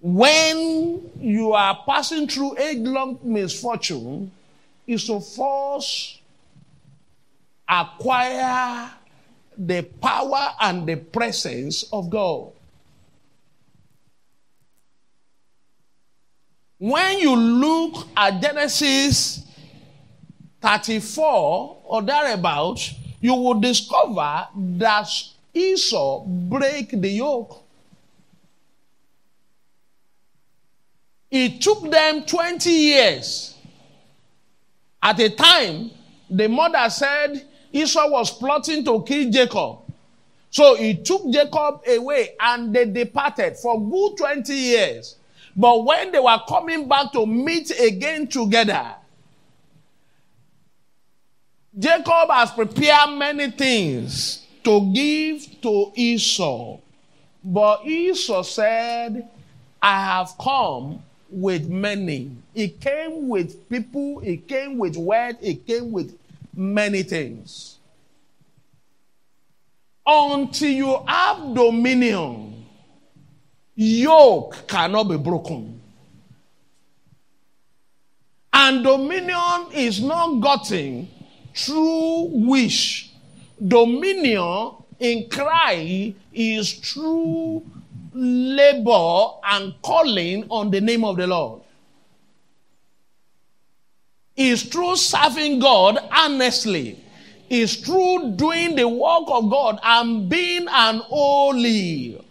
when 0.01 1.01
you 1.19 1.53
are 1.53 1.83
passing 1.85 2.27
through 2.27 2.57
age 2.59 2.79
long 2.79 3.19
misfortune 3.23 4.31
is 4.85 5.05
to 5.05 5.19
first 5.19 6.16
acquire 7.67 8.91
the 9.57 9.81
power 9.81 10.49
and 10.61 10.87
the 10.87 10.95
presence 10.95 11.83
of 11.91 12.09
God. 12.09 12.51
When 16.77 17.19
you 17.19 17.35
look 17.35 18.07
at 18.15 18.41
Genesis 18.41 19.43
34 20.61 21.77
or 21.83 22.01
thereabouts, 22.03 22.93
you 23.19 23.33
will 23.33 23.59
discover 23.59 24.47
that 24.55 25.09
Esau 25.53 26.23
break 26.25 26.91
the 26.91 27.09
yoke. 27.09 27.63
It 31.31 31.61
took 31.61 31.89
them 31.89 32.23
20 32.23 32.69
years. 32.69 33.55
At 35.01 35.19
a 35.19 35.29
time, 35.29 35.91
the 36.29 36.47
mother 36.47 36.89
said 36.89 37.47
Esau 37.71 38.09
was 38.09 38.31
plotting 38.31 38.83
to 38.85 39.03
kill 39.03 39.29
Jacob. 39.31 39.79
So 40.49 40.75
he 40.75 40.95
took 40.95 41.29
Jacob 41.31 41.81
away 41.87 42.35
and 42.39 42.73
they 42.73 42.85
departed 42.85 43.57
for 43.57 43.79
good 43.79 44.17
20 44.17 44.53
years. 44.53 45.15
But 45.55 45.85
when 45.85 46.11
they 46.11 46.19
were 46.19 46.39
coming 46.47 46.87
back 46.87 47.11
to 47.13 47.25
meet 47.25 47.71
again 47.79 48.27
together, 48.27 48.95
Jacob 51.77 52.29
has 52.29 52.51
prepared 52.51 53.17
many 53.17 53.51
things 53.51 54.45
to 54.63 54.91
give 54.93 55.61
to 55.61 55.91
Esau. 55.95 56.77
But 57.43 57.85
Esau 57.85 58.41
said, 58.43 59.27
I 59.81 60.03
have 60.03 60.33
come 60.39 61.03
with 61.29 61.69
many. 61.69 62.31
He 62.53 62.69
came 62.69 63.27
with 63.27 63.69
people, 63.69 64.19
he 64.19 64.37
came 64.37 64.77
with 64.77 64.97
wealth, 64.97 65.37
he 65.41 65.55
came 65.55 65.91
with 65.91 66.17
many 66.57 67.03
things. 67.03 67.77
Until 70.05 70.71
you 70.71 71.03
have 71.05 71.53
dominion, 71.53 72.65
yoke 73.75 74.67
cannot 74.67 75.03
be 75.03 75.17
broken. 75.17 75.81
And 78.51 78.83
dominion 78.83 79.67
is 79.73 80.01
not 80.01 80.39
gotten 80.39 81.07
through 81.53 82.29
wish. 82.33 83.11
Dominion 83.65 84.71
in 84.99 85.29
Christ 85.29 86.15
is 86.33 86.73
true 86.79 87.63
labor 88.13 89.27
and 89.43 89.73
calling 89.81 90.45
on 90.49 90.71
the 90.71 90.81
name 90.81 91.03
of 91.03 91.17
the 91.17 91.27
Lord. 91.27 91.61
Is 94.37 94.63
through 94.63 94.95
serving 94.95 95.59
God 95.59 95.97
honestly. 96.11 97.03
Is 97.49 97.75
through 97.77 98.33
doing 98.35 98.75
the 98.75 98.87
work 98.87 99.23
of 99.27 99.49
God 99.49 99.79
and 99.83 100.29
being 100.29 100.67
an 100.69 100.99
holy. 100.99 102.23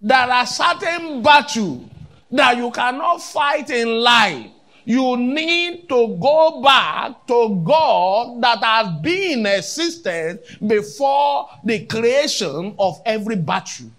There 0.00 0.18
are 0.18 0.46
certain 0.46 1.22
battles 1.22 1.88
that 2.30 2.56
you 2.56 2.70
cannot 2.70 3.22
fight 3.22 3.70
in 3.70 3.88
life 3.88 4.50
you 4.84 5.16
need 5.16 5.88
to 5.88 6.16
go 6.20 6.60
back 6.62 7.26
to 7.26 7.62
God 7.64 8.42
that 8.42 8.62
has 8.62 9.00
been 9.00 9.46
in 9.46 10.38
before 10.66 11.48
the 11.64 11.86
creation 11.86 12.74
of 12.78 13.00
every 13.06 13.36
battle. 13.36 13.90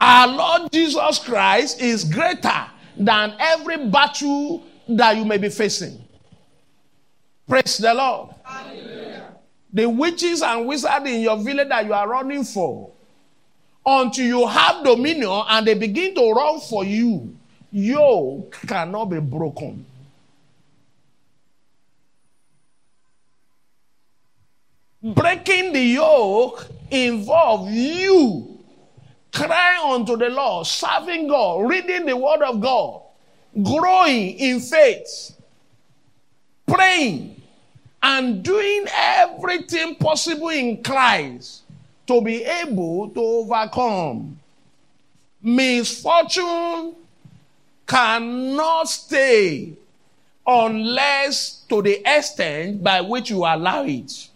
Our 0.00 0.28
Lord 0.28 0.72
Jesus 0.72 1.18
Christ 1.18 1.80
is 1.80 2.04
greater 2.04 2.66
than 2.96 3.34
every 3.38 3.88
battle 3.88 4.64
that 4.88 5.16
you 5.16 5.24
may 5.24 5.38
be 5.38 5.48
facing. 5.48 6.02
Praise 7.48 7.78
the 7.78 7.92
Lord. 7.94 8.34
Hallelujah. 8.42 9.34
The 9.72 9.88
witches 9.88 10.42
and 10.42 10.66
wizards 10.66 11.06
in 11.08 11.20
your 11.20 11.36
village 11.38 11.68
that 11.68 11.84
you 11.86 11.92
are 11.92 12.08
running 12.08 12.44
for, 12.44 12.90
until 13.84 14.26
you 14.26 14.46
have 14.46 14.84
dominion 14.84 15.42
and 15.48 15.66
they 15.66 15.74
begin 15.74 16.14
to 16.14 16.32
run 16.32 16.60
for 16.60 16.84
you, 16.84 17.36
yoke 17.70 18.58
cannot 18.66 19.06
be 19.06 19.18
broken. 19.18 19.84
Breaking 25.02 25.72
the 25.72 25.80
yoke 25.80 26.68
involves 26.90 27.72
you 27.72 28.51
crying 29.32 29.92
unto 29.92 30.16
the 30.16 30.28
Lord, 30.28 30.66
serving 30.66 31.28
God, 31.28 31.68
reading 31.68 32.06
the 32.06 32.16
Word 32.16 32.42
of 32.42 32.60
God, 32.60 33.02
growing 33.62 34.38
in 34.38 34.60
faith, 34.60 35.36
praying, 36.66 37.40
and 38.02 38.42
doing 38.42 38.86
everything 38.92 39.94
possible 39.96 40.48
in 40.48 40.82
Christ 40.82 41.62
to 42.06 42.20
be 42.20 42.44
able 42.44 43.08
to 43.10 43.20
overcome 43.20 44.38
misfortune 45.42 46.94
cannot 47.86 48.88
stay 48.88 49.72
unless 50.46 51.64
to 51.68 51.82
the 51.82 52.00
extent 52.06 52.82
by 52.82 53.00
which 53.00 53.30
you 53.30 53.38
allow 53.38 53.84
it. 53.84 54.28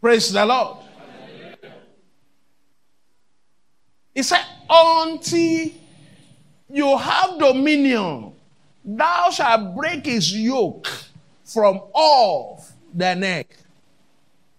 Praise 0.00 0.32
the 0.32 0.44
Lord. 0.44 0.78
He 4.14 4.22
said, 4.22 4.44
Until 4.68 5.70
you 6.68 6.96
have 6.96 7.38
dominion, 7.38 8.32
thou 8.84 9.30
shalt 9.30 9.76
break 9.76 10.06
his 10.06 10.34
yoke 10.34 10.88
from 11.44 11.80
off 11.92 12.72
the 12.94 13.14
neck. 13.14 13.56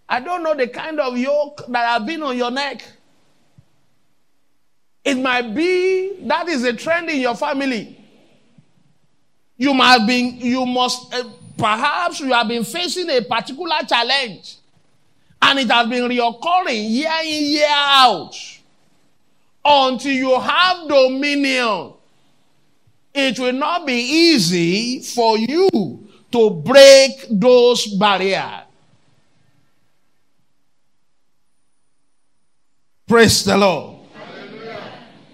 I 0.07 0.19
don't 0.19 0.43
know 0.43 0.53
the 0.55 0.67
kind 0.67 0.99
of 0.99 1.17
yoke 1.17 1.63
that 1.69 1.87
have 1.87 2.05
been 2.05 2.21
on 2.23 2.37
your 2.37 2.51
neck. 2.51 2.83
It 5.03 5.15
might 5.15 5.53
be 5.53 6.19
that 6.27 6.47
is 6.47 6.63
a 6.63 6.73
trend 6.73 7.09
in 7.09 7.19
your 7.19 7.35
family. 7.35 7.99
You 9.57 9.73
might 9.73 10.05
be, 10.07 10.19
you 10.19 10.65
must, 10.65 11.13
uh, 11.13 11.23
perhaps 11.57 12.19
you 12.19 12.31
have 12.33 12.47
been 12.47 12.63
facing 12.63 13.09
a 13.09 13.21
particular 13.21 13.77
challenge 13.87 14.57
and 15.41 15.59
it 15.59 15.69
has 15.69 15.87
been 15.87 16.09
reoccurring 16.09 16.89
year 16.89 17.11
in, 17.23 17.43
year 17.43 17.67
out 17.69 18.35
until 19.65 20.11
you 20.11 20.39
have 20.39 20.87
dominion. 20.87 21.93
It 23.13 23.37
will 23.39 23.53
not 23.53 23.85
be 23.85 23.93
easy 23.93 25.01
for 25.01 25.37
you 25.37 25.69
to 26.31 26.49
break 26.49 27.27
those 27.29 27.85
barriers. 27.95 28.63
Praise 33.07 33.43
the 33.43 33.57
Lord. 33.57 33.99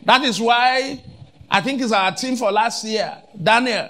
That 0.04 0.24
is 0.24 0.42
why 0.42 1.02
I 1.50 1.62
think 1.62 1.82
it's 1.82 1.92
our 1.92 2.12
team 2.14 2.36
for 2.36 2.52
last 2.52 2.84
year, 2.84 3.16
Daniel. 3.42 3.90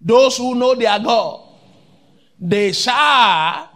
Those 0.00 0.36
who 0.36 0.54
know 0.54 0.74
their 0.74 0.98
God, 1.00 1.40
they 2.40 2.72
shall 2.72 3.68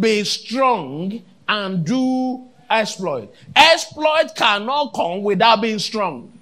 be 0.00 0.24
strong 0.24 1.22
and 1.48 1.84
do 1.86 2.48
exploit. 2.70 3.32
Exploit 3.54 4.34
cannot 4.34 4.92
come 4.94 5.22
without 5.22 5.60
being 5.60 5.78
strong. 5.78 6.32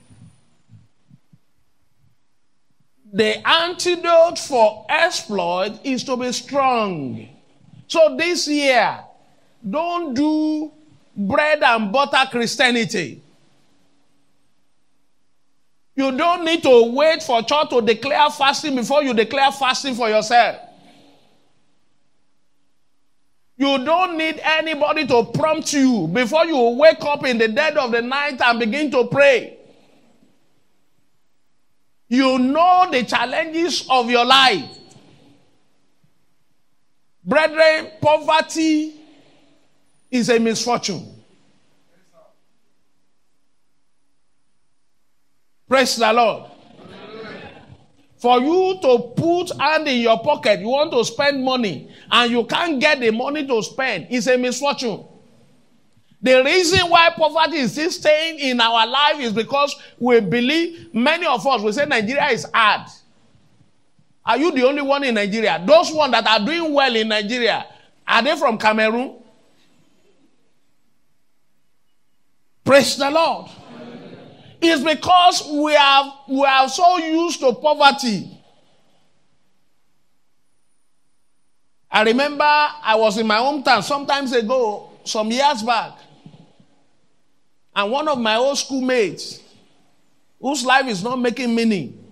The 3.12 3.46
antidote 3.46 4.38
for 4.38 4.86
exploit 4.88 5.78
is 5.84 6.02
to 6.04 6.16
be 6.16 6.32
strong. 6.32 7.28
So 7.86 8.16
this 8.16 8.48
year, 8.48 8.98
don't 9.68 10.14
do 10.14 10.72
bread 11.16 11.62
and 11.62 11.92
butter 11.92 12.28
Christianity. 12.30 13.22
You 15.96 16.10
don't 16.10 16.44
need 16.44 16.62
to 16.64 16.92
wait 16.92 17.22
for 17.22 17.40
church 17.42 17.70
to 17.70 17.80
declare 17.80 18.28
fasting 18.30 18.74
before 18.74 19.04
you 19.04 19.14
declare 19.14 19.52
fasting 19.52 19.94
for 19.94 20.08
yourself. 20.08 20.56
You 23.56 23.84
don't 23.84 24.18
need 24.18 24.40
anybody 24.42 25.06
to 25.06 25.24
prompt 25.24 25.72
you 25.72 26.08
before 26.08 26.44
you 26.44 26.76
wake 26.76 27.02
up 27.04 27.24
in 27.24 27.38
the 27.38 27.48
dead 27.48 27.76
of 27.76 27.92
the 27.92 28.02
night 28.02 28.40
and 28.40 28.58
begin 28.58 28.90
to 28.90 29.06
pray. 29.06 29.58
You 32.08 32.38
know 32.38 32.88
the 32.90 33.04
challenges 33.04 33.86
of 33.88 34.10
your 34.10 34.24
life. 34.24 34.64
Brethren, 37.24 37.92
poverty 38.00 38.94
is 40.10 40.28
a 40.28 40.38
misfortune. 40.38 41.10
Praise 45.68 45.96
the 45.96 46.12
Lord. 46.12 46.50
For 48.24 48.40
you 48.40 48.78
to 48.80 49.12
put 49.14 49.50
hand 49.60 49.86
in 49.86 50.00
your 50.00 50.18
pocket, 50.18 50.60
you 50.60 50.68
want 50.68 50.90
to 50.92 51.04
spend 51.04 51.44
money, 51.44 51.90
and 52.10 52.32
you 52.32 52.46
can't 52.46 52.80
get 52.80 52.98
the 52.98 53.10
money 53.10 53.46
to 53.46 53.62
spend, 53.62 54.06
is 54.08 54.26
a 54.28 54.38
misfortune. 54.38 55.04
The 56.22 56.42
reason 56.42 56.88
why 56.88 57.10
poverty 57.10 57.58
is 57.58 57.72
still 57.72 57.90
staying 57.90 58.38
in 58.38 58.62
our 58.62 58.86
life 58.86 59.20
is 59.20 59.30
because 59.30 59.76
we 59.98 60.20
believe, 60.20 60.94
many 60.94 61.26
of 61.26 61.46
us, 61.46 61.60
we 61.60 61.70
say 61.72 61.84
Nigeria 61.84 62.28
is 62.28 62.46
hard. 62.54 62.88
Are 64.24 64.38
you 64.38 64.52
the 64.52 64.62
only 64.64 64.80
one 64.80 65.04
in 65.04 65.16
Nigeria? 65.16 65.62
Those 65.62 65.92
ones 65.92 66.12
that 66.12 66.26
are 66.26 66.46
doing 66.46 66.72
well 66.72 66.96
in 66.96 67.08
Nigeria, 67.08 67.66
are 68.08 68.22
they 68.22 68.34
from 68.38 68.56
Cameroon? 68.56 69.16
Praise 72.64 72.96
the 72.96 73.10
Lord. 73.10 73.50
It's 74.66 74.82
because 74.82 75.46
we 75.50 75.76
are, 75.76 76.14
we 76.28 76.44
are 76.44 76.68
so 76.68 76.96
used 76.98 77.40
to 77.40 77.52
poverty. 77.54 78.30
I 81.90 82.02
remember 82.02 82.44
I 82.44 82.96
was 82.96 83.18
in 83.18 83.26
my 83.26 83.36
hometown 83.36 83.82
sometimes 83.84 84.32
ago, 84.32 84.90
some 85.04 85.30
years 85.30 85.62
back. 85.62 85.92
And 87.76 87.90
one 87.90 88.08
of 88.08 88.18
my 88.18 88.36
old 88.36 88.58
schoolmates, 88.58 89.40
whose 90.40 90.64
life 90.64 90.86
is 90.86 91.02
not 91.04 91.20
making 91.20 91.54
meaning, 91.54 92.04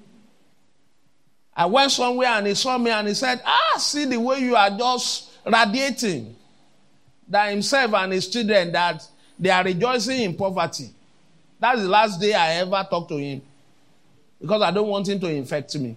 I 1.54 1.66
went 1.66 1.90
somewhere 1.90 2.28
and 2.28 2.46
he 2.46 2.54
saw 2.54 2.78
me 2.78 2.90
and 2.90 3.08
he 3.08 3.14
said, 3.14 3.42
Ah, 3.44 3.78
see 3.78 4.04
the 4.04 4.18
way 4.18 4.40
you 4.40 4.56
are 4.56 4.70
just 4.70 5.30
radiating. 5.46 6.34
That 7.28 7.50
himself 7.50 7.94
and 7.94 8.12
his 8.12 8.28
children, 8.28 8.72
that 8.72 9.06
they 9.38 9.50
are 9.50 9.64
rejoicing 9.64 10.20
in 10.20 10.34
poverty. 10.36 10.90
That's 11.62 11.80
the 11.82 11.88
last 11.88 12.20
day 12.20 12.34
I 12.34 12.54
ever 12.54 12.84
talked 12.90 13.08
to 13.10 13.16
him. 13.16 13.40
Because 14.40 14.62
I 14.62 14.72
don't 14.72 14.88
want 14.88 15.08
him 15.08 15.20
to 15.20 15.28
infect 15.28 15.72
me. 15.76 15.96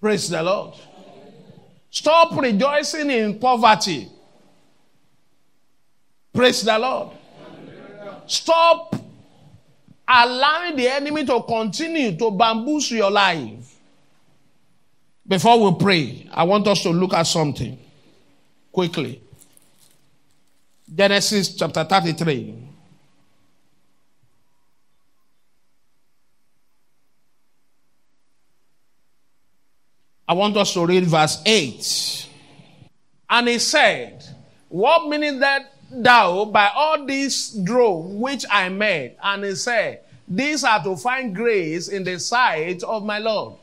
Praise 0.00 0.28
the 0.28 0.42
Lord. 0.42 0.74
Stop 1.88 2.36
rejoicing 2.36 3.08
in 3.10 3.38
poverty. 3.38 4.08
Praise 6.34 6.62
the 6.62 6.76
Lord. 6.80 7.10
Stop 8.26 8.96
allowing 10.08 10.74
the 10.74 10.88
enemy 10.88 11.24
to 11.26 11.40
continue 11.40 12.18
to 12.18 12.28
bamboozle 12.32 12.96
your 12.96 13.10
life. 13.12 13.76
Before 15.24 15.70
we 15.70 15.78
pray, 15.78 16.28
I 16.32 16.42
want 16.42 16.66
us 16.66 16.82
to 16.82 16.90
look 16.90 17.14
at 17.14 17.22
something 17.22 17.78
quickly. 18.72 19.22
Genesis 20.92 21.54
chapter 21.54 21.84
33. 21.84 22.69
I 30.30 30.32
want 30.32 30.56
us 30.56 30.72
to 30.74 30.86
read 30.86 31.06
verse 31.06 31.42
8. 31.44 32.28
And 33.30 33.48
he 33.48 33.58
said, 33.58 34.24
What 34.68 35.08
meaneth 35.08 35.40
that 35.40 35.72
thou 35.90 36.44
by 36.44 36.70
all 36.72 37.04
this 37.04 37.50
drove 37.50 38.06
which 38.06 38.44
I 38.48 38.68
made? 38.68 39.16
And 39.20 39.42
he 39.42 39.56
said, 39.56 40.02
These 40.28 40.62
are 40.62 40.84
to 40.84 40.96
find 40.96 41.34
grace 41.34 41.88
in 41.88 42.04
the 42.04 42.20
sight 42.20 42.84
of 42.84 43.04
my 43.04 43.18
Lord. 43.18 43.54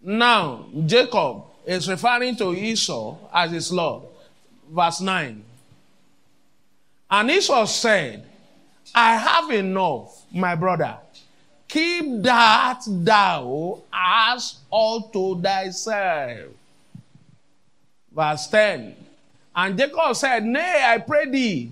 Now, 0.00 0.66
Jacob 0.86 1.42
is 1.66 1.88
referring 1.88 2.36
to 2.36 2.54
Esau 2.54 3.16
as 3.34 3.50
his 3.50 3.72
Lord. 3.72 4.04
Verse 4.70 5.00
9. 5.00 5.44
And 7.10 7.30
Esau 7.32 7.64
said, 7.64 8.24
I 8.94 9.16
have 9.16 9.50
enough, 9.50 10.24
my 10.32 10.54
brother. 10.54 10.98
Keep 11.70 12.22
that 12.22 12.82
thou 12.84 13.78
as 13.92 14.58
unto 14.72 15.40
thyself. 15.40 16.50
Verse 18.10 18.46
10. 18.48 18.96
And 19.54 19.78
Jacob 19.78 20.16
said, 20.16 20.44
Nay, 20.44 20.82
I 20.84 20.98
pray 20.98 21.30
thee, 21.30 21.70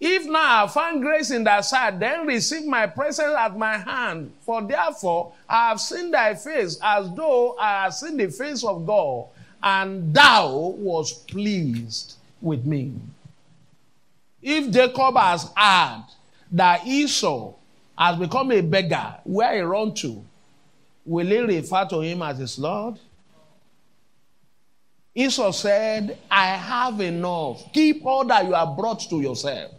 if 0.00 0.26
now 0.26 0.64
I 0.64 0.66
find 0.66 1.00
grace 1.00 1.30
in 1.30 1.44
thy 1.44 1.60
sight, 1.60 2.00
then 2.00 2.26
receive 2.26 2.66
my 2.66 2.88
presence 2.88 3.34
at 3.38 3.56
my 3.56 3.78
hand. 3.78 4.32
For 4.40 4.60
therefore 4.62 5.32
I 5.48 5.68
have 5.68 5.80
seen 5.80 6.10
thy 6.10 6.34
face 6.34 6.76
as 6.82 7.08
though 7.14 7.56
I 7.56 7.84
had 7.84 7.90
seen 7.90 8.16
the 8.16 8.28
face 8.32 8.64
of 8.64 8.84
God, 8.84 9.26
and 9.62 10.12
thou 10.12 10.74
was 10.76 11.12
pleased 11.12 12.16
with 12.42 12.66
me. 12.66 12.92
If 14.42 14.72
Jacob 14.72 15.16
has 15.16 15.52
heard 15.56 16.04
that 16.50 16.84
Esau 16.84 17.54
has 17.96 18.18
become 18.18 18.50
a 18.52 18.60
beggar, 18.60 19.16
where 19.24 19.54
he 19.54 19.60
run 19.60 19.94
to, 19.94 20.24
will 21.04 21.26
he 21.26 21.38
refer 21.40 21.86
to 21.86 22.00
him 22.00 22.22
as 22.22 22.38
his 22.38 22.58
Lord? 22.58 22.98
Esau 25.14 25.52
said, 25.52 26.18
I 26.28 26.46
have 26.46 27.00
enough. 27.00 27.72
Keep 27.72 28.04
all 28.04 28.24
that 28.24 28.44
you 28.46 28.52
have 28.52 28.76
brought 28.76 29.00
to 29.08 29.20
yourself. 29.20 29.70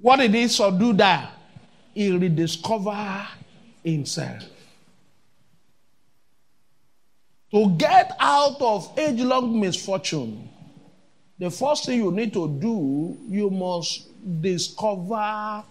What 0.00 0.16
did 0.16 0.34
Esau 0.34 0.70
do 0.70 0.92
there? 0.92 1.28
He 1.94 2.10
rediscovered 2.10 3.28
himself. 3.84 4.42
To 7.52 7.70
get 7.76 8.12
out 8.18 8.60
of 8.60 8.98
age 8.98 9.20
long 9.20 9.58
misfortune, 9.60 10.48
the 11.40 11.50
first 11.50 11.86
thing 11.86 11.98
you 11.98 12.12
need 12.12 12.32
to 12.34 12.46
do, 12.46 13.16
you 13.28 13.48
must 13.48 14.06
discover 14.42 15.64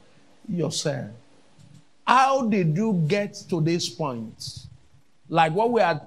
yourself. 0.49 1.11
How 2.05 2.47
did 2.47 2.75
you 2.75 3.03
get 3.07 3.35
to 3.49 3.61
this 3.61 3.87
point? 3.87 4.65
Like 5.29 5.53
what 5.53 5.71
we 5.71 5.79
are, 5.79 6.01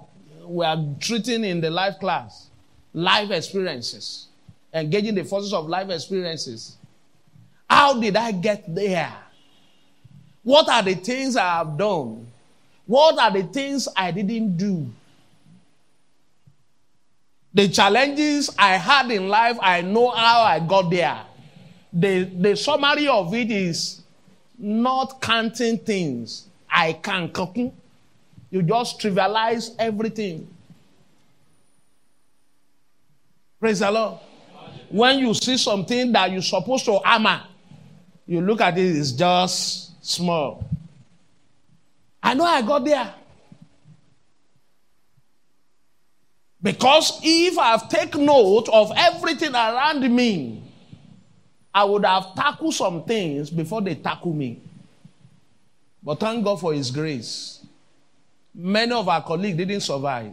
we 0.45 0.67
are 0.67 0.85
treating 0.99 1.45
in 1.45 1.61
the 1.61 1.71
life 1.71 2.01
class 2.01 2.51
life 2.93 3.31
experiences, 3.31 4.27
engaging 4.75 5.15
the 5.15 5.25
forces 5.25 5.53
of 5.53 5.69
life 5.69 5.89
experiences. 5.91 6.77
How 7.71 7.99
did 7.99 8.17
I 8.17 8.33
get 8.33 8.75
there? 8.75 9.15
What 10.43 10.69
are 10.69 10.83
the 10.83 10.95
things 10.95 11.37
I 11.37 11.59
have 11.59 11.79
done? 11.79 12.27
What 12.85 13.19
are 13.19 13.31
the 13.31 13.45
things 13.45 13.89
I 13.97 14.11
didn't 14.11 14.57
do? 14.57 14.91
The 17.55 17.69
challenges 17.69 18.51
I 18.59 18.77
had 18.77 19.11
in 19.11 19.29
life, 19.29 19.59
I 19.61 19.83
know 19.83 20.11
how 20.11 20.43
I 20.43 20.59
got 20.61 20.91
there. 20.91 21.21
The, 21.93 22.25
the 22.25 22.57
summary 22.57 23.09
of 23.09 23.35
it 23.35 23.51
is 23.51 24.01
not 24.59 25.21
counting 25.21 25.79
things. 25.79 26.49
I 26.71 26.95
can 26.95 27.31
cook. 27.31 27.57
You 28.51 28.63
just 28.63 28.99
trivialize 29.01 29.75
everything. 29.79 30.49
Praise 33.61 33.81
the 33.81 33.91
Lord. 33.91 34.19
When 34.89 35.19
you 35.19 35.35
see 35.35 35.57
something 35.57 36.13
that 36.13 36.31
you're 36.33 36.43
supposed 36.43 36.85
to 36.87 36.99
hammer, 37.05 37.43
you 38.27 38.41
look 38.41 38.61
at 38.61 38.79
it, 38.79 38.97
it's 38.97 39.13
just 39.13 40.05
small. 40.05 40.69
I 42.23 42.35
know 42.35 42.45
I 42.45 42.63
got 42.63 42.85
there. 42.85 43.15
Because 46.63 47.19
if 47.23 47.59
I've 47.59 47.89
taken 47.89 48.25
note 48.25 48.69
of 48.73 48.93
everything 48.97 49.55
around 49.55 50.01
me, 50.15 50.63
I 51.75 51.85
would 51.85 52.05
have 52.05 52.35
tackled 52.35 52.75
some 52.75 53.03
things 53.05 53.51
before 53.51 53.81
they 53.81 53.97
tackle 53.97 54.33
me. 54.33 54.61
But 56.03 56.21
thank 56.21 56.45
God 56.45 56.61
for 56.61 56.73
His 56.73 56.91
grace. 56.91 57.65
Many 58.55 58.93
of 58.93 59.09
our 59.09 59.23
colleagues 59.23 59.57
didn't 59.57 59.81
survive. 59.81 60.33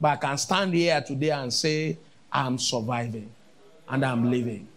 But 0.00 0.08
I 0.08 0.16
can 0.16 0.38
stand 0.38 0.74
here 0.74 1.00
today 1.00 1.30
and 1.30 1.52
say, 1.52 1.98
I'm 2.32 2.58
surviving 2.58 3.30
and 3.88 4.04
I'm 4.04 4.30
living. 4.30 4.68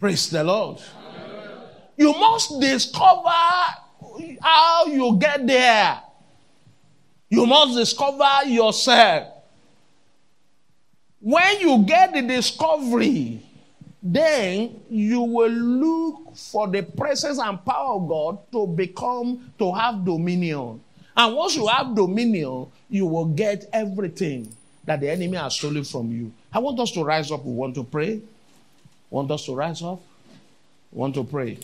Praise 0.00 0.30
the 0.30 0.42
Lord. 0.42 0.78
You 1.96 2.12
must 2.12 2.60
discover 2.60 3.28
how 4.40 4.86
you 4.86 5.16
get 5.18 5.46
there. 5.46 6.00
You 7.28 7.46
must 7.46 7.76
discover 7.76 8.46
yourself. 8.46 9.32
When 11.20 11.60
you 11.60 11.84
get 11.84 12.12
the 12.12 12.22
discovery, 12.22 13.42
then 14.02 14.80
you 14.88 15.22
will 15.22 15.50
look 15.50 16.36
for 16.36 16.68
the 16.68 16.82
presence 16.82 17.38
and 17.38 17.64
power 17.64 17.94
of 17.94 18.08
God 18.08 18.52
to 18.52 18.66
become, 18.66 19.50
to 19.58 19.72
have 19.72 20.04
dominion. 20.04 20.80
And 21.16 21.34
once 21.34 21.56
you 21.56 21.66
have 21.66 21.96
dominion, 21.96 22.66
you 22.88 23.06
will 23.06 23.24
get 23.24 23.64
everything 23.72 24.54
that 24.84 25.00
the 25.00 25.10
enemy 25.10 25.36
has 25.36 25.54
stolen 25.54 25.82
from 25.82 26.12
you. 26.12 26.32
I 26.52 26.60
want 26.60 26.78
us 26.78 26.92
to 26.92 27.02
rise 27.02 27.32
up. 27.32 27.44
We 27.44 27.52
want 27.52 27.74
to 27.74 27.84
pray. 27.84 28.20
Want 29.10 29.30
us 29.30 29.44
to 29.46 29.54
rise 29.54 29.82
up? 29.82 30.00
Want 30.92 31.14
to 31.14 31.24
pray. 31.24 31.58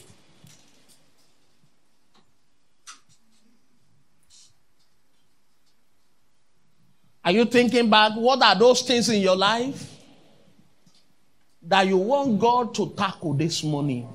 Are 7.33 7.35
you 7.35 7.45
thinking 7.47 7.89
back? 7.89 8.13
What 8.13 8.43
are 8.43 8.55
those 8.55 8.83
things 8.83 9.09
in 9.09 9.23
your 9.23 9.37
life 9.37 9.91
that 11.63 11.87
you 11.87 11.97
want 11.97 12.39
God 12.39 12.75
to 12.75 12.91
tackle 12.91 13.33
this 13.33 13.65
morning? 13.65 14.07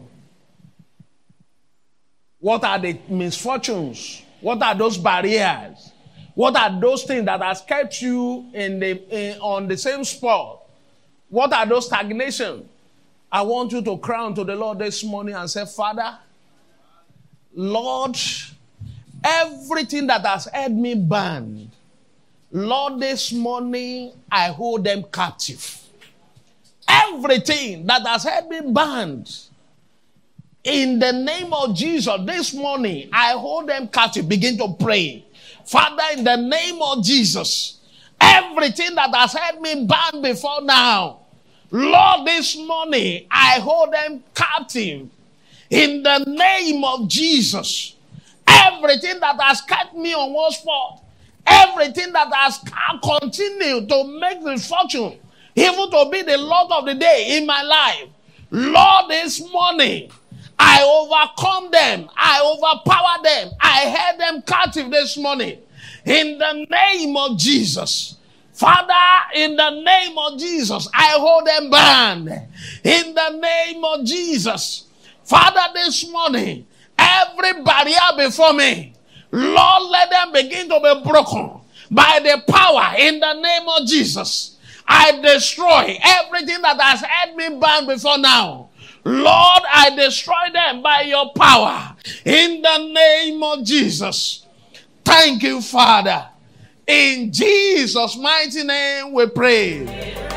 What 2.37 2.63
are 2.63 2.77
the 2.77 2.95
misfortunes? 3.09 4.21
What 4.39 4.61
are 4.61 4.75
those 4.75 4.99
barriers? 4.99 5.91
What 6.35 6.55
are 6.57 6.79
those 6.79 7.05
things 7.05 7.25
that 7.25 7.41
has 7.41 7.59
kept 7.61 7.99
you 8.03 8.51
in 8.53 8.79
the 8.79 8.91
in, 9.09 9.39
on 9.39 9.67
the 9.67 9.77
same 9.77 10.03
spot? 10.03 10.61
What 11.27 11.51
are 11.53 11.65
those 11.65 11.87
stagnation? 11.87 12.69
I 13.31 13.41
want 13.41 13.71
you 13.71 13.81
to 13.81 13.97
crown 13.97 14.35
to 14.35 14.43
the 14.43 14.55
Lord 14.55 14.77
this 14.77 15.03
morning 15.03 15.33
and 15.33 15.49
say, 15.49 15.65
Father, 15.65 16.19
Lord, 17.55 18.15
everything 19.23 20.05
that 20.05 20.23
has 20.23 20.45
held 20.53 20.73
me 20.73 20.93
bound, 20.93 21.71
Lord, 22.51 22.99
this 23.01 23.33
morning 23.33 24.13
I 24.31 24.47
hold 24.47 24.85
them 24.85 25.03
captive. 25.11 25.81
Everything 26.87 27.85
that 27.87 28.07
has 28.07 28.23
held 28.23 28.49
me 28.49 28.61
bound, 28.71 29.29
in 30.63 30.99
the 30.99 31.11
name 31.11 31.53
of 31.53 31.75
Jesus, 31.75 32.13
this 32.25 32.53
morning 32.53 33.09
I 33.11 33.31
hold 33.31 33.67
them 33.67 33.87
captive. 33.87 34.27
Begin 34.27 34.57
to 34.57 34.75
pray. 34.79 35.25
Father, 35.65 36.03
in 36.17 36.23
the 36.23 36.37
name 36.37 36.81
of 36.81 37.03
Jesus, 37.03 37.79
everything 38.19 38.95
that 38.95 39.13
has 39.13 39.33
held 39.33 39.61
me 39.61 39.85
bound 39.85 40.23
before 40.23 40.61
now, 40.61 41.19
Lord, 41.71 42.25
this 42.25 42.57
morning 42.57 43.27
I 43.29 43.59
hold 43.59 43.93
them 43.93 44.23
captive. 44.33 45.09
In 45.69 46.03
the 46.03 46.19
name 46.19 46.83
of 46.85 47.09
Jesus, 47.09 47.95
everything 48.47 49.19
that 49.19 49.39
has 49.41 49.59
kept 49.61 49.93
me 49.93 50.13
on 50.13 50.31
one 50.31 50.51
spot, 50.51 51.03
everything 51.47 52.13
that 52.13 52.31
has 52.33 52.59
continued 53.01 53.89
to 53.89 54.03
make 54.19 54.43
the 54.43 54.57
fortune, 54.57 55.17
even 55.55 55.89
to 55.89 56.09
be 56.11 56.21
the 56.21 56.37
Lord 56.37 56.71
of 56.71 56.85
the 56.85 56.95
day 56.95 57.37
in 57.37 57.45
my 57.45 57.61
life, 57.61 58.09
Lord, 58.51 59.09
this 59.09 59.41
morning 59.51 60.11
I 60.59 60.83
overcome 60.83 61.71
them, 61.71 62.09
I 62.15 62.41
overpower 62.43 63.23
them, 63.23 63.51
I 63.61 63.79
held 63.81 64.19
them 64.19 64.41
captive 64.41 64.89
this 64.89 65.17
morning. 65.17 65.59
In 66.05 66.37
the 66.37 66.65
name 66.69 67.15
of 67.17 67.37
Jesus. 67.37 68.15
Father, 68.53 68.93
in 69.35 69.55
the 69.55 69.69
name 69.81 70.17
of 70.17 70.39
Jesus, 70.39 70.89
I 70.91 71.15
hold 71.19 71.45
them 71.45 71.69
bound. 71.69 72.29
In 72.83 73.13
the 73.13 73.29
name 73.37 73.83
of 73.83 74.03
Jesus. 74.03 74.85
Father, 75.23 75.73
this 75.75 76.09
morning, 76.09 76.65
every 76.97 77.61
barrier 77.61 77.99
before 78.17 78.53
me, 78.53 78.95
Lord, 79.31 79.83
let 79.91 80.09
them 80.09 80.31
begin 80.31 80.69
to 80.69 80.79
be 80.79 81.09
broken 81.09 81.61
by 81.91 82.19
the 82.23 82.41
power 82.51 82.95
in 82.97 83.19
the 83.19 83.33
name 83.33 83.67
of 83.67 83.87
Jesus. 83.87 84.57
I 84.87 85.19
destroy 85.21 85.97
everything 86.01 86.61
that 86.61 86.79
has 86.79 87.01
had 87.01 87.35
me 87.35 87.57
bound 87.59 87.87
before 87.87 88.17
now. 88.17 88.69
Lord, 89.03 89.61
I 89.73 89.93
destroy 89.95 90.51
them 90.53 90.81
by 90.81 91.01
your 91.01 91.31
power 91.33 91.95
in 92.25 92.61
the 92.61 92.77
name 92.93 93.41
of 93.43 93.63
Jesus. 93.63 94.45
Thank 95.03 95.43
you, 95.43 95.61
Father. 95.61 96.27
In 96.85 97.31
Jesus' 97.31 98.17
mighty 98.17 98.63
name 98.63 99.13
we 99.13 99.27
pray. 99.27 100.36